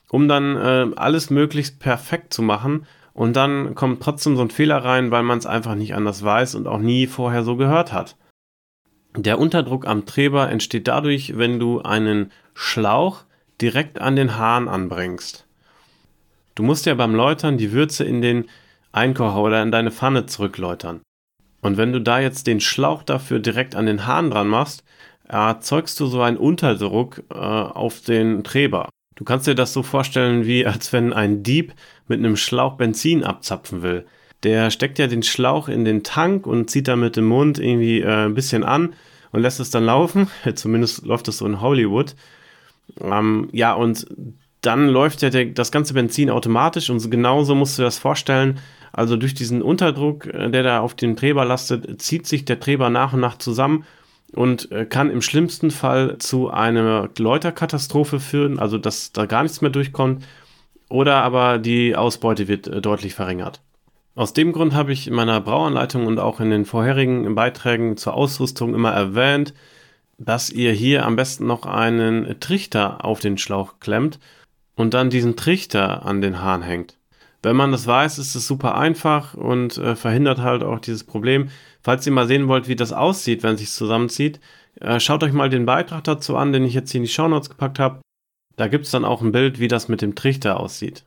um 0.10 0.28
dann 0.28 0.56
äh, 0.56 0.88
alles 0.96 1.30
möglichst 1.30 1.80
perfekt 1.80 2.34
zu 2.34 2.42
machen. 2.42 2.88
Und 3.14 3.36
dann 3.36 3.76
kommt 3.76 4.02
trotzdem 4.02 4.38
so 4.38 4.42
ein 4.42 4.50
Fehler 4.50 4.84
rein, 4.84 5.12
weil 5.12 5.22
man 5.22 5.38
es 5.38 5.46
einfach 5.46 5.76
nicht 5.76 5.94
anders 5.94 6.24
weiß 6.24 6.56
und 6.56 6.66
auch 6.66 6.80
nie 6.80 7.06
vorher 7.06 7.44
so 7.44 7.58
gehört 7.58 7.94
hat. 7.94 8.16
Der 9.16 9.38
Unterdruck 9.38 9.86
am 9.86 10.06
Träber 10.06 10.50
entsteht 10.50 10.88
dadurch, 10.88 11.38
wenn 11.38 11.60
du 11.60 11.82
einen 11.82 12.32
Schlauch 12.56 13.26
direkt 13.62 14.02
an 14.02 14.16
den 14.16 14.38
Hahn 14.38 14.68
anbringst. 14.68 15.46
Du 16.56 16.64
musst 16.64 16.88
ja 16.88 16.96
beim 16.96 17.14
Läutern 17.14 17.58
die 17.58 17.72
Würze 17.72 18.04
in 18.04 18.22
den 18.22 18.46
Einkocher 18.92 19.42
oder 19.42 19.62
in 19.62 19.72
deine 19.72 19.92
Pfanne 19.92 20.26
zurückläutern. 20.26 21.02
Und 21.62 21.78
wenn 21.78 21.94
du 21.94 22.02
da 22.02 22.20
jetzt 22.20 22.48
den 22.48 22.60
Schlauch 22.60 23.04
dafür 23.04 23.40
direkt 23.40 23.76
an 23.76 23.86
den 23.86 24.08
Hahn 24.08 24.32
dran 24.32 24.48
machst, 24.48 24.84
erzeugst 25.28 26.00
du 26.00 26.08
so 26.08 26.22
einen 26.22 26.38
Unterdruck 26.38 27.24
äh, 27.30 27.36
auf 27.36 28.02
den 28.02 28.44
Träber. 28.44 28.90
Du 29.16 29.24
kannst 29.24 29.46
dir 29.46 29.56
das 29.56 29.74
so 29.74 29.84
vorstellen, 29.84 30.46
wie 30.46 30.66
als 30.66 30.92
wenn 30.92 31.14
ein 31.14 31.44
Dieb 31.44 31.74
mit 32.08 32.20
einem 32.20 32.36
Schlauch 32.36 32.74
Benzin 32.78 33.24
abzapfen 33.24 33.84
will 33.84 34.06
der 34.44 34.72
steckt 34.72 35.00
ja 35.00 35.08
den 35.08 35.24
Schlauch 35.24 35.70
in 35.70 35.86
den 35.86 36.04
Tank 36.04 36.46
und 36.46 36.70
zieht 36.70 36.88
dann 36.88 37.00
mit 37.00 37.16
dem 37.16 37.26
Mund 37.26 37.60
irgendwie 37.60 38.02
äh, 38.02 38.26
ein 38.26 38.34
bisschen 38.34 38.64
an 38.64 38.94
und 39.32 39.42
lässt 39.42 39.60
es 39.60 39.72
dann 39.72 39.86
laufen. 39.86 40.28
Zumindest 40.56 41.06
läuft 41.06 41.28
es 41.28 41.38
so 41.38 41.46
in 41.46 41.62
Hollywood. 41.62 42.16
Ähm, 43.02 43.50
ja, 43.52 43.74
und 43.74 44.06
dann 44.62 44.88
läuft 44.88 45.22
ja 45.22 45.30
der, 45.30 45.46
das 45.46 45.72
ganze 45.72 45.94
Benzin 45.94 46.30
automatisch 46.30 46.90
und 46.90 47.10
genauso 47.12 47.56
musst 47.56 47.78
du 47.78 47.84
das 47.84 47.98
vorstellen. 47.98 48.60
Also 48.92 49.18
durch 49.18 49.34
diesen 49.34 49.62
Unterdruck, 49.62 50.28
äh, 50.28 50.50
der 50.50 50.64
da 50.64 50.80
auf 50.80 50.94
den 50.94 51.16
Träber 51.16 51.46
lastet, 51.46 52.02
zieht 52.02 52.28
sich 52.28 52.46
der 52.46 52.60
Träber 52.60 52.90
nach 52.90 53.14
und 53.14 53.20
nach 53.20 53.38
zusammen 53.38 53.86
und 54.34 54.72
äh, 54.72 54.86
kann 54.86 55.10
im 55.10 55.22
schlimmsten 55.22 55.72
Fall 55.72 56.18
zu 56.20 56.50
einer 56.50 57.10
Läuterkatastrophe 57.18 58.20
führen, 58.20 58.60
also 58.60 58.78
dass 58.78 59.12
da 59.12 59.26
gar 59.26 59.44
nichts 59.44 59.62
mehr 59.62 59.72
durchkommt. 59.72 60.24
Oder 60.90 61.24
aber 61.24 61.58
die 61.58 61.96
Ausbeute 61.96 62.48
wird 62.48 62.68
äh, 62.68 62.82
deutlich 62.82 63.16
verringert. 63.16 63.62
Aus 64.16 64.34
dem 64.34 64.52
Grund 64.52 64.74
habe 64.74 64.94
ich 64.94 65.08
in 65.08 65.16
meiner 65.16 65.42
Brauanleitung 65.42 66.06
und 66.06 66.20
auch 66.20 66.40
in 66.40 66.52
den 66.52 66.66
vorherigen 66.66 67.34
Beiträgen 67.34 67.98
zur 67.98 68.14
Ausrüstung 68.14 68.76
immer 68.76 68.92
erwähnt, 68.92 69.56
dass 70.20 70.52
ihr 70.52 70.72
hier 70.72 71.06
am 71.06 71.16
besten 71.16 71.48
noch 71.48 71.66
einen 71.66 72.40
Trichter 72.40 73.04
auf 73.04 73.20
den 73.20 73.40
Schlauch 73.40 73.80
klemmt 73.80 74.20
und 74.76 74.94
dann 74.94 75.10
diesen 75.10 75.36
Trichter 75.36 76.06
an 76.06 76.22
den 76.22 76.42
Hahn 76.42 76.62
hängt. 76.62 76.98
Wenn 77.42 77.56
man 77.56 77.72
das 77.72 77.88
weiß, 77.88 78.20
ist 78.20 78.36
es 78.36 78.48
super 78.48 78.78
einfach 78.78 79.34
und 79.34 79.78
äh, 79.78 79.96
verhindert 79.96 80.38
halt 80.38 80.64
auch 80.64 80.80
dieses 80.80 81.04
Problem. 81.04 81.50
Falls 81.82 82.06
ihr 82.06 82.14
mal 82.14 82.28
sehen 82.28 82.48
wollt, 82.48 82.68
wie 82.68 82.76
das 82.76 82.94
aussieht, 82.94 83.42
wenn 83.42 83.56
es 83.56 83.62
sich 83.62 83.72
zusammenzieht, 83.72 84.40
äh, 84.80 85.00
schaut 85.00 85.24
euch 85.24 85.34
mal 85.34 85.50
den 85.50 85.66
Beitrag 85.66 86.04
dazu 86.04 86.38
an, 86.38 86.54
den 86.54 86.64
ich 86.64 86.76
jetzt 86.76 86.92
hier 86.92 87.00
in 87.00 87.06
die 87.06 87.12
Shownotes 87.12 87.50
gepackt 87.50 87.80
habe. 87.80 88.02
Da 88.56 88.68
gibt 88.68 88.86
es 88.86 88.92
dann 88.92 89.06
auch 89.06 89.22
ein 89.22 89.32
Bild, 89.32 89.60
wie 89.60 89.68
das 89.68 89.88
mit 89.88 90.02
dem 90.02 90.16
Trichter 90.16 90.60
aussieht. 90.60 91.04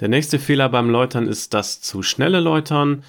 Der 0.00 0.08
nächste 0.08 0.38
Fehler 0.38 0.68
beim 0.68 0.90
Läutern 0.90 1.26
ist 1.26 1.54
das 1.54 1.80
zu 1.80 2.02
schnelle 2.02 2.40
Läutern. 2.40 3.02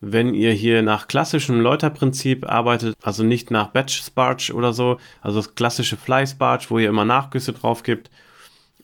Wenn 0.00 0.34
ihr 0.34 0.52
hier 0.52 0.82
nach 0.82 1.06
klassischem 1.06 1.60
Läuterprinzip 1.60 2.48
arbeitet, 2.50 2.96
also 3.02 3.22
nicht 3.22 3.50
nach 3.50 3.68
Batch 3.68 4.02
Sparge 4.02 4.52
oder 4.52 4.72
so, 4.72 4.98
also 5.22 5.38
das 5.38 5.54
klassische 5.54 5.96
Fly 5.96 6.26
Sparge, 6.26 6.66
wo 6.68 6.78
ihr 6.78 6.88
immer 6.88 7.04
Nachgüsse 7.04 7.52
drauf 7.52 7.84
gibt, 7.84 8.10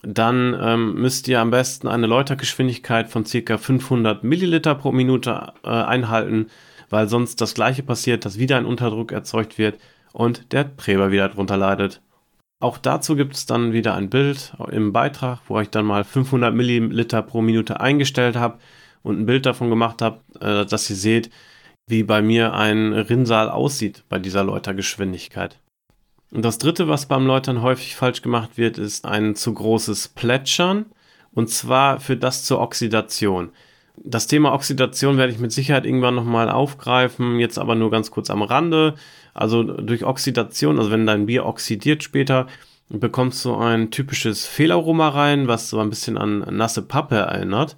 dann 0.01 0.57
ähm, 0.59 0.95
müsst 0.95 1.27
ihr 1.27 1.39
am 1.41 1.51
besten 1.51 1.87
eine 1.87 2.07
Läutergeschwindigkeit 2.07 3.09
von 3.09 3.25
ca. 3.25 3.57
500 3.57 4.23
Milliliter 4.23 4.73
pro 4.73 4.91
Minute 4.91 5.53
äh, 5.63 5.69
einhalten, 5.69 6.47
weil 6.89 7.07
sonst 7.07 7.41
das 7.41 7.53
gleiche 7.53 7.83
passiert, 7.83 8.25
dass 8.25 8.39
wieder 8.39 8.57
ein 8.57 8.65
Unterdruck 8.65 9.11
erzeugt 9.11 9.57
wird 9.57 9.77
und 10.13 10.53
der 10.53 10.75
Träber 10.75 11.11
wieder 11.11 11.29
drunter 11.29 11.57
leidet. 11.57 12.01
Auch 12.61 12.77
dazu 12.77 13.15
gibt 13.15 13.33
es 13.35 13.47
dann 13.47 13.73
wieder 13.73 13.95
ein 13.95 14.11
Bild 14.11 14.53
im 14.71 14.93
Beitrag, 14.93 15.39
wo 15.47 15.59
ich 15.59 15.69
dann 15.69 15.85
mal 15.85 16.03
500 16.03 16.53
Milliliter 16.53 17.23
pro 17.23 17.41
Minute 17.41 17.81
eingestellt 17.81 18.35
habe 18.35 18.59
und 19.01 19.19
ein 19.19 19.25
Bild 19.25 19.47
davon 19.47 19.71
gemacht 19.71 20.01
habe, 20.03 20.19
äh, 20.39 20.65
dass 20.65 20.89
ihr 20.89 20.95
seht, 20.95 21.31
wie 21.87 22.03
bei 22.03 22.21
mir 22.21 22.53
ein 22.53 22.93
Rinnsal 22.93 23.49
aussieht 23.49 24.03
bei 24.09 24.19
dieser 24.19 24.43
Läutergeschwindigkeit. 24.43 25.59
Und 26.31 26.45
das 26.45 26.59
dritte, 26.59 26.87
was 26.87 27.07
beim 27.07 27.25
Läutern 27.25 27.63
häufig 27.63 27.95
falsch 27.95 28.21
gemacht 28.21 28.51
wird, 28.57 28.77
ist 28.77 29.05
ein 29.05 29.35
zu 29.35 29.53
großes 29.53 30.09
Plätschern 30.09 30.85
Und 31.33 31.49
zwar 31.49 31.99
führt 31.99 32.21
das 32.21 32.45
zur 32.45 32.61
Oxidation. 32.61 33.51
Das 33.97 34.27
Thema 34.27 34.53
Oxidation 34.53 35.17
werde 35.17 35.33
ich 35.33 35.39
mit 35.39 35.51
Sicherheit 35.51 35.85
irgendwann 35.85 36.15
nochmal 36.15 36.49
aufgreifen, 36.49 37.39
jetzt 37.39 37.59
aber 37.59 37.75
nur 37.75 37.91
ganz 37.91 38.11
kurz 38.11 38.29
am 38.29 38.41
Rande. 38.41 38.95
Also 39.33 39.63
durch 39.63 40.05
Oxidation, 40.05 40.79
also 40.79 40.91
wenn 40.91 41.05
dein 41.05 41.25
Bier 41.25 41.45
oxidiert 41.45 42.03
später, 42.03 42.47
bekommst 42.89 43.43
du 43.45 43.55
ein 43.55 43.91
typisches 43.91 44.45
Fehlaroma 44.45 45.09
rein, 45.09 45.47
was 45.47 45.69
so 45.69 45.79
ein 45.79 45.89
bisschen 45.89 46.17
an 46.17 46.39
nasse 46.55 46.81
Pappe 46.81 47.15
erinnert. 47.15 47.77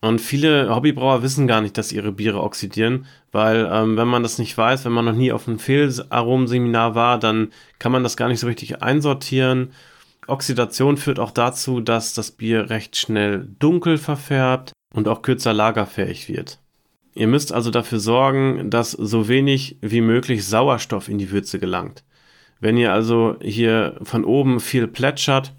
Und 0.00 0.20
viele 0.20 0.74
Hobbybrauer 0.74 1.22
wissen 1.22 1.46
gar 1.46 1.60
nicht, 1.60 1.76
dass 1.76 1.92
ihre 1.92 2.10
Biere 2.10 2.42
oxidieren, 2.42 3.06
weil 3.32 3.68
ähm, 3.70 3.98
wenn 3.98 4.08
man 4.08 4.22
das 4.22 4.38
nicht 4.38 4.56
weiß, 4.56 4.86
wenn 4.86 4.92
man 4.92 5.04
noch 5.04 5.12
nie 5.12 5.30
auf 5.30 5.46
einem 5.46 5.58
Fehlaromenseminar 5.58 6.94
war, 6.94 7.18
dann 7.18 7.52
kann 7.78 7.92
man 7.92 8.02
das 8.02 8.16
gar 8.16 8.28
nicht 8.28 8.40
so 8.40 8.46
richtig 8.46 8.82
einsortieren. 8.82 9.72
Oxidation 10.26 10.96
führt 10.96 11.18
auch 11.18 11.32
dazu, 11.32 11.80
dass 11.80 12.14
das 12.14 12.30
Bier 12.30 12.70
recht 12.70 12.96
schnell 12.96 13.46
dunkel 13.58 13.98
verfärbt 13.98 14.72
und 14.92 15.08
auch 15.08 15.22
kürzer 15.22 15.52
lagerfähig 15.52 16.28
wird. 16.28 16.58
Ihr 17.14 17.26
müsst 17.26 17.52
also 17.52 17.70
dafür 17.70 17.98
sorgen, 17.98 18.70
dass 18.70 18.92
so 18.92 19.28
wenig 19.28 19.78
wie 19.80 20.00
möglich 20.00 20.46
Sauerstoff 20.46 21.08
in 21.08 21.18
die 21.18 21.30
Würze 21.30 21.58
gelangt. 21.58 22.04
Wenn 22.60 22.76
ihr 22.76 22.92
also 22.92 23.36
hier 23.40 23.98
von 24.02 24.24
oben 24.24 24.60
viel 24.60 24.86
plätschert, 24.86 25.54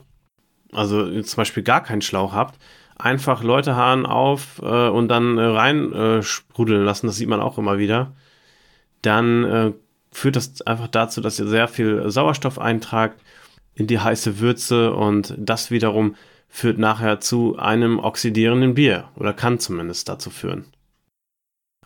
also 0.72 1.22
zum 1.22 1.38
Beispiel 1.38 1.64
gar 1.64 1.84
keinen 1.84 2.02
Schlauch 2.02 2.34
habt, 2.34 2.60
einfach 2.96 3.44
Leute 3.44 3.76
Hahn 3.76 4.06
auf 4.06 4.62
äh, 4.62 4.88
und 4.88 5.08
dann 5.10 5.38
äh, 5.38 5.42
rein 5.42 5.92
äh, 5.92 6.24
sprudeln 6.24 6.86
lassen, 6.86 7.08
das 7.08 7.18
sieht 7.18 7.28
man 7.28 7.42
auch 7.42 7.58
immer 7.58 7.78
wieder, 7.80 8.14
dann 9.02 9.44
äh, 9.44 9.72
führt 10.12 10.36
das 10.36 10.62
einfach 10.62 10.88
dazu, 10.88 11.20
dass 11.20 11.40
ihr 11.40 11.48
sehr 11.48 11.68
viel 11.68 12.10
Sauerstoff 12.10 12.60
eintragt 12.60 13.20
in 13.74 13.88
die 13.88 14.00
heiße 14.00 14.40
Würze 14.40 14.94
und 14.94 15.34
das 15.38 15.72
wiederum 15.72 16.16
führt 16.52 16.78
nachher 16.78 17.22
zu 17.22 17.58
einem 17.58 17.98
oxidierenden 17.98 18.74
Bier 18.76 19.06
oder 19.16 19.34
kann 19.34 19.58
zumindest 19.58 20.10
dazu 20.10 20.30
führen. 20.30 20.66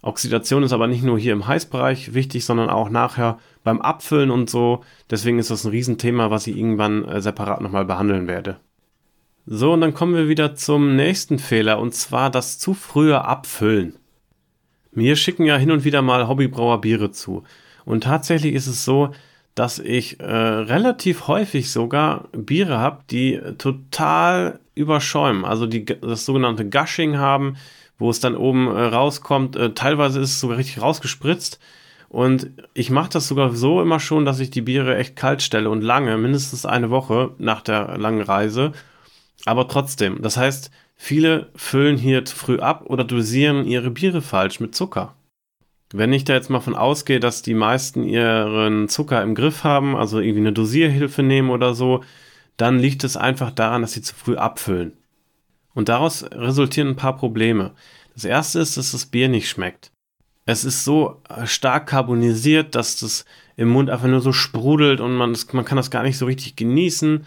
Oxidation 0.01 0.63
ist 0.63 0.73
aber 0.73 0.87
nicht 0.87 1.03
nur 1.03 1.17
hier 1.17 1.33
im 1.33 1.47
Heißbereich 1.47 2.13
wichtig, 2.13 2.45
sondern 2.45 2.69
auch 2.69 2.89
nachher 2.89 3.39
beim 3.63 3.81
Abfüllen 3.81 4.31
und 4.31 4.49
so. 4.49 4.83
Deswegen 5.09 5.39
ist 5.39 5.51
das 5.51 5.63
ein 5.63 5.71
Riesenthema, 5.71 6.29
was 6.31 6.47
ich 6.47 6.57
irgendwann 6.57 7.05
äh, 7.05 7.21
separat 7.21 7.61
nochmal 7.61 7.85
behandeln 7.85 8.27
werde. 8.27 8.57
So, 9.45 9.73
und 9.73 9.81
dann 9.81 9.93
kommen 9.93 10.15
wir 10.15 10.27
wieder 10.27 10.55
zum 10.55 10.95
nächsten 10.95 11.37
Fehler, 11.37 11.79
und 11.79 11.93
zwar 11.93 12.31
das 12.31 12.57
zu 12.57 12.73
frühe 12.73 13.23
Abfüllen. 13.23 13.95
Mir 14.91 15.15
schicken 15.15 15.45
ja 15.45 15.57
hin 15.57 15.71
und 15.71 15.83
wieder 15.83 16.01
mal 16.01 16.27
Hobbybrauer 16.27 16.81
Biere 16.81 17.11
zu. 17.11 17.43
Und 17.85 18.03
tatsächlich 18.03 18.55
ist 18.55 18.67
es 18.67 18.83
so, 18.83 19.11
dass 19.55 19.79
ich 19.79 20.19
äh, 20.19 20.25
relativ 20.25 21.27
häufig 21.27 21.71
sogar 21.71 22.27
Biere 22.33 22.77
habe, 22.77 22.99
die 23.09 23.39
total 23.57 24.59
überschäumen. 24.75 25.45
Also 25.45 25.65
die 25.65 25.85
das 25.85 26.25
sogenannte 26.25 26.69
Gushing 26.69 27.17
haben, 27.17 27.55
wo 27.97 28.09
es 28.09 28.19
dann 28.19 28.35
oben 28.35 28.67
äh, 28.67 28.81
rauskommt. 28.81 29.55
Äh, 29.55 29.73
teilweise 29.73 30.19
ist 30.19 30.31
es 30.31 30.39
sogar 30.39 30.57
richtig 30.57 30.81
rausgespritzt. 30.81 31.59
Und 32.09 32.51
ich 32.73 32.91
mache 32.91 33.09
das 33.09 33.27
sogar 33.27 33.55
so 33.55 33.81
immer 33.81 33.99
schon, 33.99 34.25
dass 34.25 34.39
ich 34.39 34.49
die 34.49 34.61
Biere 34.61 34.97
echt 34.97 35.15
kalt 35.15 35.41
stelle 35.41 35.69
und 35.69 35.81
lange, 35.81 36.17
mindestens 36.17 36.65
eine 36.65 36.89
Woche 36.89 37.31
nach 37.39 37.61
der 37.61 37.97
langen 37.97 38.21
Reise 38.21 38.73
aber 39.45 39.67
trotzdem, 39.67 40.21
das 40.21 40.37
heißt, 40.37 40.71
viele 40.95 41.49
füllen 41.55 41.97
hier 41.97 42.25
zu 42.25 42.35
früh 42.35 42.59
ab 42.59 42.83
oder 42.85 43.03
dosieren 43.03 43.65
ihre 43.65 43.91
Biere 43.91 44.21
falsch 44.21 44.59
mit 44.59 44.75
Zucker. 44.75 45.13
Wenn 45.97 46.11
ich 46.11 46.25
da 46.25 46.33
jetzt 46.33 46.49
mal 46.49 46.59
von 46.59 46.75
ausgehe, 46.75 47.21
dass 47.21 47.41
die 47.41 47.53
meisten 47.53 48.03
ihren 48.03 48.89
Zucker 48.89 49.21
im 49.21 49.33
Griff 49.33 49.63
haben, 49.63 49.95
also 49.95 50.19
irgendwie 50.19 50.41
eine 50.41 50.51
Dosierhilfe 50.51 51.23
nehmen 51.23 51.49
oder 51.49 51.73
so, 51.73 52.03
dann 52.57 52.79
liegt 52.79 53.05
es 53.05 53.15
einfach 53.15 53.51
daran, 53.51 53.81
dass 53.81 53.93
sie 53.93 54.01
zu 54.01 54.13
früh 54.13 54.35
abfüllen. 54.35 54.97
Und 55.73 55.87
daraus 55.87 56.25
resultieren 56.31 56.89
ein 56.89 56.95
paar 56.97 57.15
Probleme. 57.15 57.71
Das 58.13 58.25
erste 58.25 58.59
ist, 58.59 58.75
dass 58.75 58.91
das 58.91 59.05
Bier 59.05 59.29
nicht 59.29 59.47
schmeckt. 59.47 59.91
Es 60.45 60.65
ist 60.65 60.83
so 60.83 61.21
stark 61.45 61.87
carbonisiert, 61.87 62.75
dass 62.75 62.99
das 62.99 63.23
im 63.55 63.69
Mund 63.69 63.89
einfach 63.89 64.07
nur 64.07 64.21
so 64.21 64.33
sprudelt 64.33 64.99
und 64.99 65.15
man, 65.15 65.31
das, 65.31 65.51
man 65.53 65.63
kann 65.63 65.77
das 65.77 65.91
gar 65.91 66.03
nicht 66.03 66.17
so 66.17 66.25
richtig 66.25 66.57
genießen. 66.57 67.25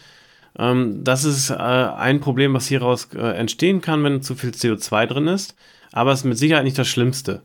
Ähm, 0.59 1.04
das 1.04 1.24
ist 1.24 1.48
äh, 1.48 1.54
ein 1.54 2.20
Problem, 2.20 2.52
was 2.52 2.68
hieraus 2.68 3.09
äh, 3.14 3.35
entstehen 3.37 3.81
kann, 3.81 4.04
wenn 4.04 4.20
zu 4.20 4.35
viel 4.35 4.50
CO2 4.50 5.07
drin 5.07 5.26
ist. 5.26 5.54
Aber 5.90 6.12
es 6.12 6.20
ist 6.20 6.24
mit 6.26 6.37
Sicherheit 6.37 6.64
nicht 6.64 6.78
das 6.78 6.88
Schlimmste. 6.88 7.42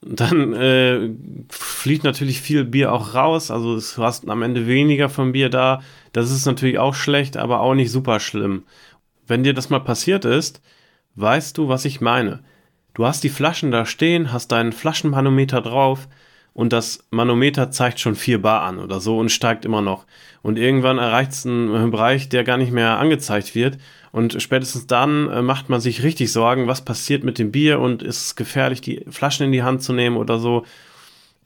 Dann 0.00 0.52
äh, 0.54 1.10
fliegt 1.48 2.04
natürlich 2.04 2.40
viel 2.40 2.64
Bier 2.64 2.92
auch 2.92 3.14
raus. 3.14 3.50
Also 3.50 3.76
du 3.76 4.02
hast 4.02 4.28
am 4.28 4.42
Ende 4.42 4.66
weniger 4.66 5.08
vom 5.08 5.32
Bier 5.32 5.50
da. 5.50 5.82
Das 6.12 6.30
ist 6.30 6.46
natürlich 6.46 6.78
auch 6.78 6.94
schlecht, 6.94 7.36
aber 7.36 7.60
auch 7.60 7.74
nicht 7.74 7.90
super 7.90 8.20
schlimm. 8.20 8.62
Wenn 9.26 9.42
dir 9.42 9.54
das 9.54 9.70
mal 9.70 9.80
passiert 9.80 10.24
ist, 10.24 10.62
weißt 11.16 11.58
du, 11.58 11.68
was 11.68 11.84
ich 11.84 12.00
meine. 12.00 12.40
Du 12.94 13.06
hast 13.06 13.22
die 13.24 13.28
Flaschen 13.28 13.70
da 13.70 13.86
stehen, 13.86 14.32
hast 14.32 14.52
deinen 14.52 14.72
Flaschenmanometer 14.72 15.60
drauf 15.60 16.08
und 16.54 16.72
das 16.72 17.06
Manometer 17.10 17.70
zeigt 17.70 18.00
schon 18.00 18.16
4 18.16 18.42
Bar 18.42 18.62
an 18.62 18.78
oder 18.78 19.00
so 19.00 19.18
und 19.18 19.30
steigt 19.30 19.64
immer 19.64 19.82
noch. 19.82 20.06
Und 20.42 20.58
irgendwann 20.58 20.98
erreicht 20.98 21.32
es 21.32 21.46
einen 21.46 21.90
Bereich, 21.90 22.28
der 22.28 22.42
gar 22.44 22.56
nicht 22.56 22.72
mehr 22.72 22.98
angezeigt 22.98 23.54
wird. 23.54 23.78
Und 24.12 24.40
spätestens 24.42 24.86
dann 24.86 25.28
äh, 25.28 25.42
macht 25.42 25.68
man 25.68 25.80
sich 25.80 26.02
richtig 26.02 26.32
Sorgen, 26.32 26.66
was 26.66 26.84
passiert 26.84 27.24
mit 27.24 27.38
dem 27.38 27.52
Bier 27.52 27.80
und 27.80 28.02
ist 28.02 28.26
es 28.26 28.36
gefährlich, 28.36 28.80
die 28.80 29.04
Flaschen 29.08 29.46
in 29.46 29.52
die 29.52 29.62
Hand 29.62 29.82
zu 29.82 29.92
nehmen 29.92 30.16
oder 30.16 30.38
so. 30.38 30.64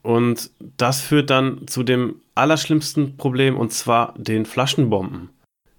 Und 0.01 0.49
das 0.77 1.01
führt 1.01 1.29
dann 1.29 1.67
zu 1.67 1.83
dem 1.83 2.15
allerschlimmsten 2.35 3.17
Problem 3.17 3.57
und 3.57 3.71
zwar 3.71 4.13
den 4.17 4.45
Flaschenbomben. 4.45 5.29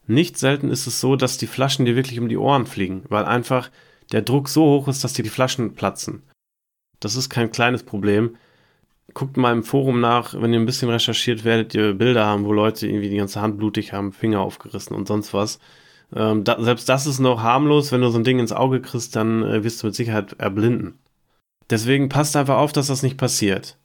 Nicht 0.06 0.38
selten 0.38 0.70
ist 0.70 0.86
es 0.86 1.00
so, 1.00 1.16
dass 1.16 1.38
die 1.38 1.46
Flaschen 1.46 1.84
dir 1.84 1.96
wirklich 1.96 2.20
um 2.20 2.28
die 2.28 2.36
Ohren 2.36 2.66
fliegen, 2.66 3.02
weil 3.08 3.24
einfach 3.24 3.70
der 4.12 4.22
Druck 4.22 4.48
so 4.48 4.64
hoch 4.64 4.88
ist, 4.88 5.02
dass 5.02 5.14
dir 5.14 5.22
die 5.22 5.30
Flaschen 5.30 5.74
platzen. 5.74 6.22
Das 7.00 7.16
ist 7.16 7.30
kein 7.30 7.52
kleines 7.52 7.82
Problem 7.82 8.36
guckt 9.12 9.36
mal 9.36 9.52
im 9.52 9.62
Forum 9.62 10.00
nach, 10.00 10.34
wenn 10.34 10.52
ihr 10.52 10.60
ein 10.60 10.66
bisschen 10.66 10.88
recherchiert, 10.90 11.44
werdet 11.44 11.74
ihr 11.74 11.94
Bilder 11.94 12.24
haben, 12.26 12.44
wo 12.44 12.52
Leute 12.52 12.86
irgendwie 12.86 13.10
die 13.10 13.16
ganze 13.16 13.40
Hand 13.40 13.58
blutig 13.58 13.92
haben, 13.92 14.12
Finger 14.12 14.40
aufgerissen 14.40 14.96
und 14.96 15.06
sonst 15.06 15.34
was. 15.34 15.58
Ähm, 16.14 16.44
da, 16.44 16.62
selbst 16.62 16.88
das 16.88 17.06
ist 17.06 17.18
noch 17.18 17.42
harmlos, 17.42 17.92
wenn 17.92 18.00
du 18.00 18.08
so 18.08 18.18
ein 18.18 18.24
Ding 18.24 18.38
ins 18.38 18.52
Auge 18.52 18.80
kriegst, 18.80 19.16
dann 19.16 19.42
äh, 19.42 19.64
wirst 19.64 19.82
du 19.82 19.86
mit 19.86 19.94
Sicherheit 19.94 20.34
erblinden. 20.38 20.98
Deswegen 21.70 22.08
passt 22.08 22.36
einfach 22.36 22.58
auf, 22.58 22.72
dass 22.72 22.88
das 22.88 23.02
nicht 23.02 23.16
passiert. 23.16 23.78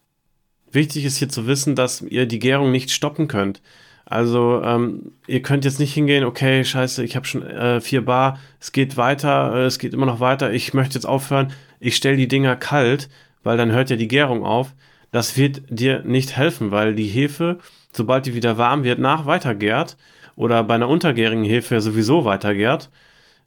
Wichtig 0.72 1.06
ist 1.06 1.18
hier 1.18 1.30
zu 1.30 1.48
wissen, 1.48 1.76
dass 1.76 2.02
ihr 2.02 2.26
die 2.26 2.40
Gärung 2.40 2.72
nicht 2.72 2.92
stoppen 2.92 3.28
könnt. 3.28 3.62
Also 4.06 4.62
ähm, 4.64 5.14
ihr 5.28 5.42
könnt 5.42 5.66
jetzt 5.66 5.80
nicht 5.80 5.94
hingehen, 5.94 6.24
okay, 6.24 6.64
scheiße, 6.64 7.04
ich 7.04 7.16
habe 7.16 7.26
schon 7.26 7.44
äh, 7.44 7.80
vier 7.80 8.04
Bar, 8.04 8.40
es 8.60 8.72
geht 8.72 8.98
weiter, 8.98 9.56
äh, 9.56 9.66
es 9.66 9.80
geht 9.80 9.94
immer 9.94 10.06
noch 10.06 10.20
weiter, 10.20 10.52
ich 10.52 10.74
möchte 10.74 10.96
jetzt 10.96 11.06
aufhören, 11.06 11.54
ich 11.80 11.96
stelle 11.96 12.18
die 12.18 12.28
Dinger 12.28 12.56
kalt, 12.56 13.10
weil 13.44 13.58
dann 13.58 13.72
hört 13.72 13.90
ja 13.90 13.96
die 13.96 14.08
Gärung 14.08 14.44
auf 14.44 14.74
das 15.12 15.38
wird 15.38 15.64
dir 15.70 16.04
nicht 16.04 16.36
helfen, 16.38 16.72
weil 16.72 16.94
die 16.94 17.08
Hefe, 17.08 17.60
sobald 17.92 18.26
die 18.26 18.36
wieder 18.36 18.58
warm 18.58 18.84
wird, 18.84 19.00
nach 19.00 19.26
weitergärt 19.26 19.98
oder 20.40 20.64
bei 20.64 20.76
einer 20.76 20.88
untergärigen 20.88 21.44
Hefe 21.44 21.82
sowieso 21.82 22.24
weitergärt. 22.24 22.90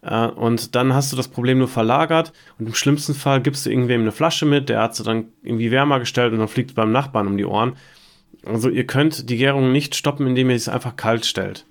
Äh, 0.02 0.26
und 0.26 0.74
dann 0.74 0.92
hast 0.92 1.10
du 1.10 1.16
das 1.16 1.28
Problem 1.28 1.56
nur 1.56 1.68
verlagert 1.68 2.34
und 2.58 2.66
im 2.66 2.74
schlimmsten 2.74 3.14
Fall 3.14 3.40
gibst 3.40 3.64
du 3.64 3.70
irgendwem 3.70 4.02
eine 4.02 4.12
Flasche 4.12 4.44
mit, 4.44 4.68
der 4.68 4.82
hat 4.82 4.94
sie 4.94 5.02
dann 5.02 5.28
irgendwie 5.42 5.70
wärmer 5.70 6.00
gestellt 6.00 6.34
und 6.34 6.38
dann 6.40 6.48
fliegt 6.48 6.74
beim 6.74 6.92
Nachbarn 6.92 7.28
um 7.28 7.38
die 7.38 7.46
Ohren. 7.46 7.76
Also 8.44 8.68
ihr 8.68 8.86
könnt 8.86 9.30
die 9.30 9.38
Gärung 9.38 9.72
nicht 9.72 9.94
stoppen, 9.94 10.26
indem 10.26 10.50
ihr 10.50 10.56
es 10.56 10.68
einfach 10.68 10.96
kalt 10.96 11.24
stellt. 11.24 11.64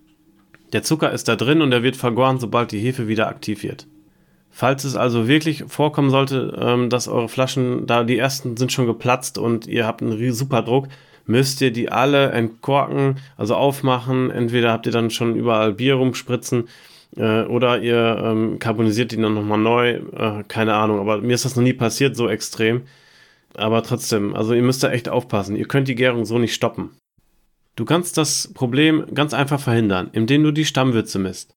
Der 0.74 0.82
Zucker 0.82 1.12
ist 1.12 1.28
da 1.28 1.36
drin 1.36 1.62
und 1.62 1.72
er 1.72 1.84
wird 1.84 1.98
vergoren, 1.98 2.40
sobald 2.40 2.72
die 2.72 2.80
Hefe 2.80 3.08
wieder 3.08 3.28
aktiv 3.28 3.62
wird. 3.62 3.86
Falls 4.50 4.86
es 4.86 4.96
also 4.96 5.28
wirklich 5.28 5.66
vorkommen 5.68 6.10
sollte, 6.10 6.58
ähm, 6.60 6.90
dass 6.90 7.08
eure 7.08 7.30
Flaschen, 7.30 7.86
da 7.86 8.04
die 8.04 8.18
ersten 8.18 8.58
sind 8.58 8.72
schon 8.72 8.88
geplatzt 8.88 9.38
und 9.38 9.68
ihr 9.68 9.86
habt 9.86 10.02
einen 10.02 10.34
super 10.34 10.64
Druck, 10.64 10.88
müsst 11.26 11.62
ihr 11.62 11.72
die 11.72 11.92
alle 11.92 12.32
entkorken, 12.32 13.18
also 13.38 13.56
aufmachen. 13.56 14.32
Entweder 14.32 14.72
habt 14.72 14.86
ihr 14.86 14.92
dann 14.92 15.10
schon 15.10 15.36
überall 15.36 15.74
Bier 15.74 15.96
rumspritzen 15.96 16.68
äh, 17.18 17.44
oder 17.44 17.80
ihr 17.80 18.22
ähm, 18.24 18.60
carbonisiert 18.60 19.12
die 19.12 19.22
dann 19.22 19.34
nochmal 19.34 19.58
neu. 19.58 19.90
Äh, 20.16 20.44
keine 20.48 20.76
Ahnung, 20.76 21.00
aber 21.00 21.20
mir 21.20 21.34
ist 21.34 21.46
das 21.46 21.56
noch 21.56 21.64
nie 21.64 21.74
passiert, 21.74 22.16
so 22.16 22.30
extrem. 22.30 22.84
Aber 23.56 23.84
trotzdem, 23.84 24.36
also 24.36 24.54
ihr 24.54 24.62
müsst 24.62 24.84
da 24.84 24.92
echt 24.92 25.10
aufpassen. 25.10 25.56
Ihr 25.56 25.68
könnt 25.68 25.88
die 25.88 25.96
Gärung 25.96 26.26
so 26.26 26.38
nicht 26.38 26.54
stoppen. 26.54 26.92
Du 27.76 27.86
kannst 27.86 28.18
das 28.18 28.52
Problem 28.54 29.06
ganz 29.14 29.34
einfach 29.34 29.60
verhindern, 29.60 30.10
indem 30.14 30.44
du 30.44 30.52
die 30.52 30.66
Stammwürze 30.66 31.20
misst. 31.20 31.54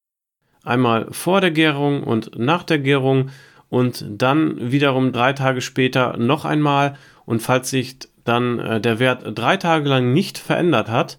Einmal 0.62 1.08
vor 1.10 1.40
der 1.40 1.50
Gärung 1.50 2.02
und 2.02 2.38
nach 2.38 2.62
der 2.62 2.78
Gärung 2.78 3.30
und 3.68 4.04
dann 4.08 4.72
wiederum 4.72 5.12
drei 5.12 5.32
Tage 5.32 5.60
später 5.60 6.16
noch 6.16 6.44
einmal. 6.44 6.96
Und 7.26 7.42
falls 7.42 7.70
sich 7.70 7.98
dann 8.24 8.58
äh, 8.58 8.80
der 8.80 8.98
Wert 8.98 9.22
drei 9.34 9.56
Tage 9.56 9.88
lang 9.88 10.12
nicht 10.12 10.38
verändert 10.38 10.88
hat, 10.88 11.18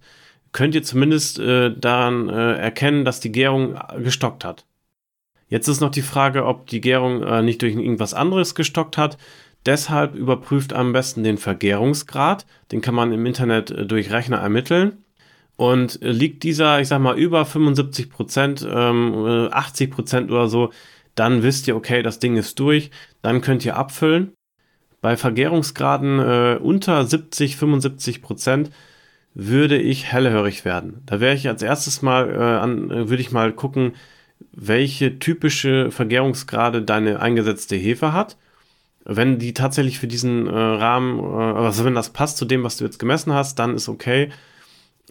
könnt 0.52 0.76
ihr 0.76 0.84
zumindest 0.84 1.40
äh, 1.40 1.74
dann 1.76 2.30
äh, 2.30 2.54
erkennen, 2.56 3.06
dass 3.06 3.20
die 3.20 3.32
Gärung 3.32 3.78
gestockt 3.98 4.46
hat. 4.46 4.66
Jetzt 5.48 5.68
ist 5.68 5.82
noch 5.82 5.92
die 5.92 6.02
Frage, 6.02 6.46
ob 6.46 6.68
die 6.68 6.82
Gärung 6.82 7.24
äh, 7.24 7.42
nicht 7.42 7.62
durch 7.62 7.76
irgendwas 7.76 8.14
anderes 8.14 8.56
gestockt 8.56 8.98
hat. 8.98 9.18
Deshalb 9.66 10.16
überprüft 10.16 10.74
am 10.74 10.94
besten 10.94 11.24
den 11.24 11.38
Vergärungsgrad. 11.38 12.46
Den 12.72 12.82
kann 12.82 12.96
man 12.96 13.12
im 13.12 13.26
Internet 13.26 13.72
äh, 13.72 13.86
durch 13.86 14.12
Rechner 14.12 14.38
ermitteln. 14.38 15.04
Und 15.58 16.00
liegt 16.02 16.44
dieser, 16.44 16.82
ich 16.82 16.90
sag 16.90 17.00
mal, 17.00 17.18
über 17.18 17.46
75 17.46 18.10
Prozent, 18.10 18.68
ähm, 18.70 19.50
80 19.52 19.90
Prozent 19.90 20.30
oder 20.30 20.50
so, 20.50 20.72
dann 21.16 21.44
wisst 21.44 21.68
ihr, 21.70 21.78
okay, 21.78 22.04
das 22.04 22.20
Ding 22.20 22.36
ist 22.36 22.60
durch. 22.60 22.92
Dann 23.22 23.40
könnt 23.40 23.64
ihr 23.64 23.78
abfüllen. 23.78 24.34
Bei 25.06 25.18
Vergärungsgraden 25.18 26.18
äh, 26.18 26.58
unter 26.60 27.06
70, 27.06 27.58
75 27.58 28.24
Prozent 28.24 28.72
würde 29.36 29.78
ich 29.78 30.12
hellhörig 30.12 30.66
werden. 30.66 31.04
Da 31.06 31.20
wäre 31.20 31.36
ich 31.36 31.48
als 31.48 31.62
erstes 31.62 32.02
mal, 32.02 32.28
äh, 32.28 32.40
an, 32.40 32.90
äh, 32.90 33.08
würde 33.08 33.22
ich 33.22 33.32
mal 33.32 33.54
gucken, 33.54 33.94
welche 34.52 35.20
typische 35.20 35.92
Vergärungsgrade 35.92 36.82
deine 36.82 37.20
eingesetzte 37.20 37.76
Hefe 37.76 38.14
hat. 38.14 38.36
Wenn 39.04 39.38
die 39.38 39.54
tatsächlich 39.54 40.00
für 40.00 40.08
diesen 40.08 40.48
äh, 40.48 40.52
Rahmen, 40.52 41.20
äh, 41.20 41.60
also 41.60 41.86
wenn 41.86 41.94
das 41.94 42.10
passt 42.10 42.38
zu 42.38 42.46
dem, 42.46 42.64
was 42.64 42.78
du 42.78 42.84
jetzt 42.84 42.98
gemessen 42.98 43.32
hast, 43.32 43.60
dann 43.60 43.76
ist 43.76 43.90
okay. 43.90 44.32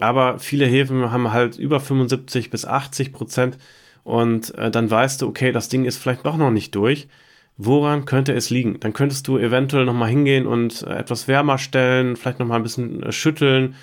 Aber 0.00 0.40
viele 0.40 0.66
Hefen 0.66 1.12
haben 1.12 1.32
halt 1.32 1.56
über 1.56 1.78
75 1.78 2.50
bis 2.50 2.64
80 2.64 3.12
Prozent 3.12 3.58
und 4.02 4.52
äh, 4.56 4.72
dann 4.72 4.90
weißt 4.90 5.22
du, 5.22 5.28
okay, 5.28 5.52
das 5.52 5.68
Ding 5.68 5.84
ist 5.84 5.98
vielleicht 5.98 6.26
doch 6.26 6.36
noch 6.36 6.50
nicht 6.50 6.74
durch. 6.74 7.06
Woran 7.56 8.04
könnte 8.04 8.32
es 8.32 8.50
liegen? 8.50 8.80
Dann 8.80 8.92
könntest 8.92 9.28
du 9.28 9.38
eventuell 9.38 9.84
nochmal 9.84 10.08
hingehen 10.10 10.46
und 10.46 10.82
äh, 10.82 10.94
etwas 10.96 11.28
wärmer 11.28 11.58
stellen, 11.58 12.16
vielleicht 12.16 12.40
nochmal 12.40 12.58
ein 12.58 12.64
bisschen 12.64 13.02
äh, 13.02 13.12
schütteln 13.12 13.76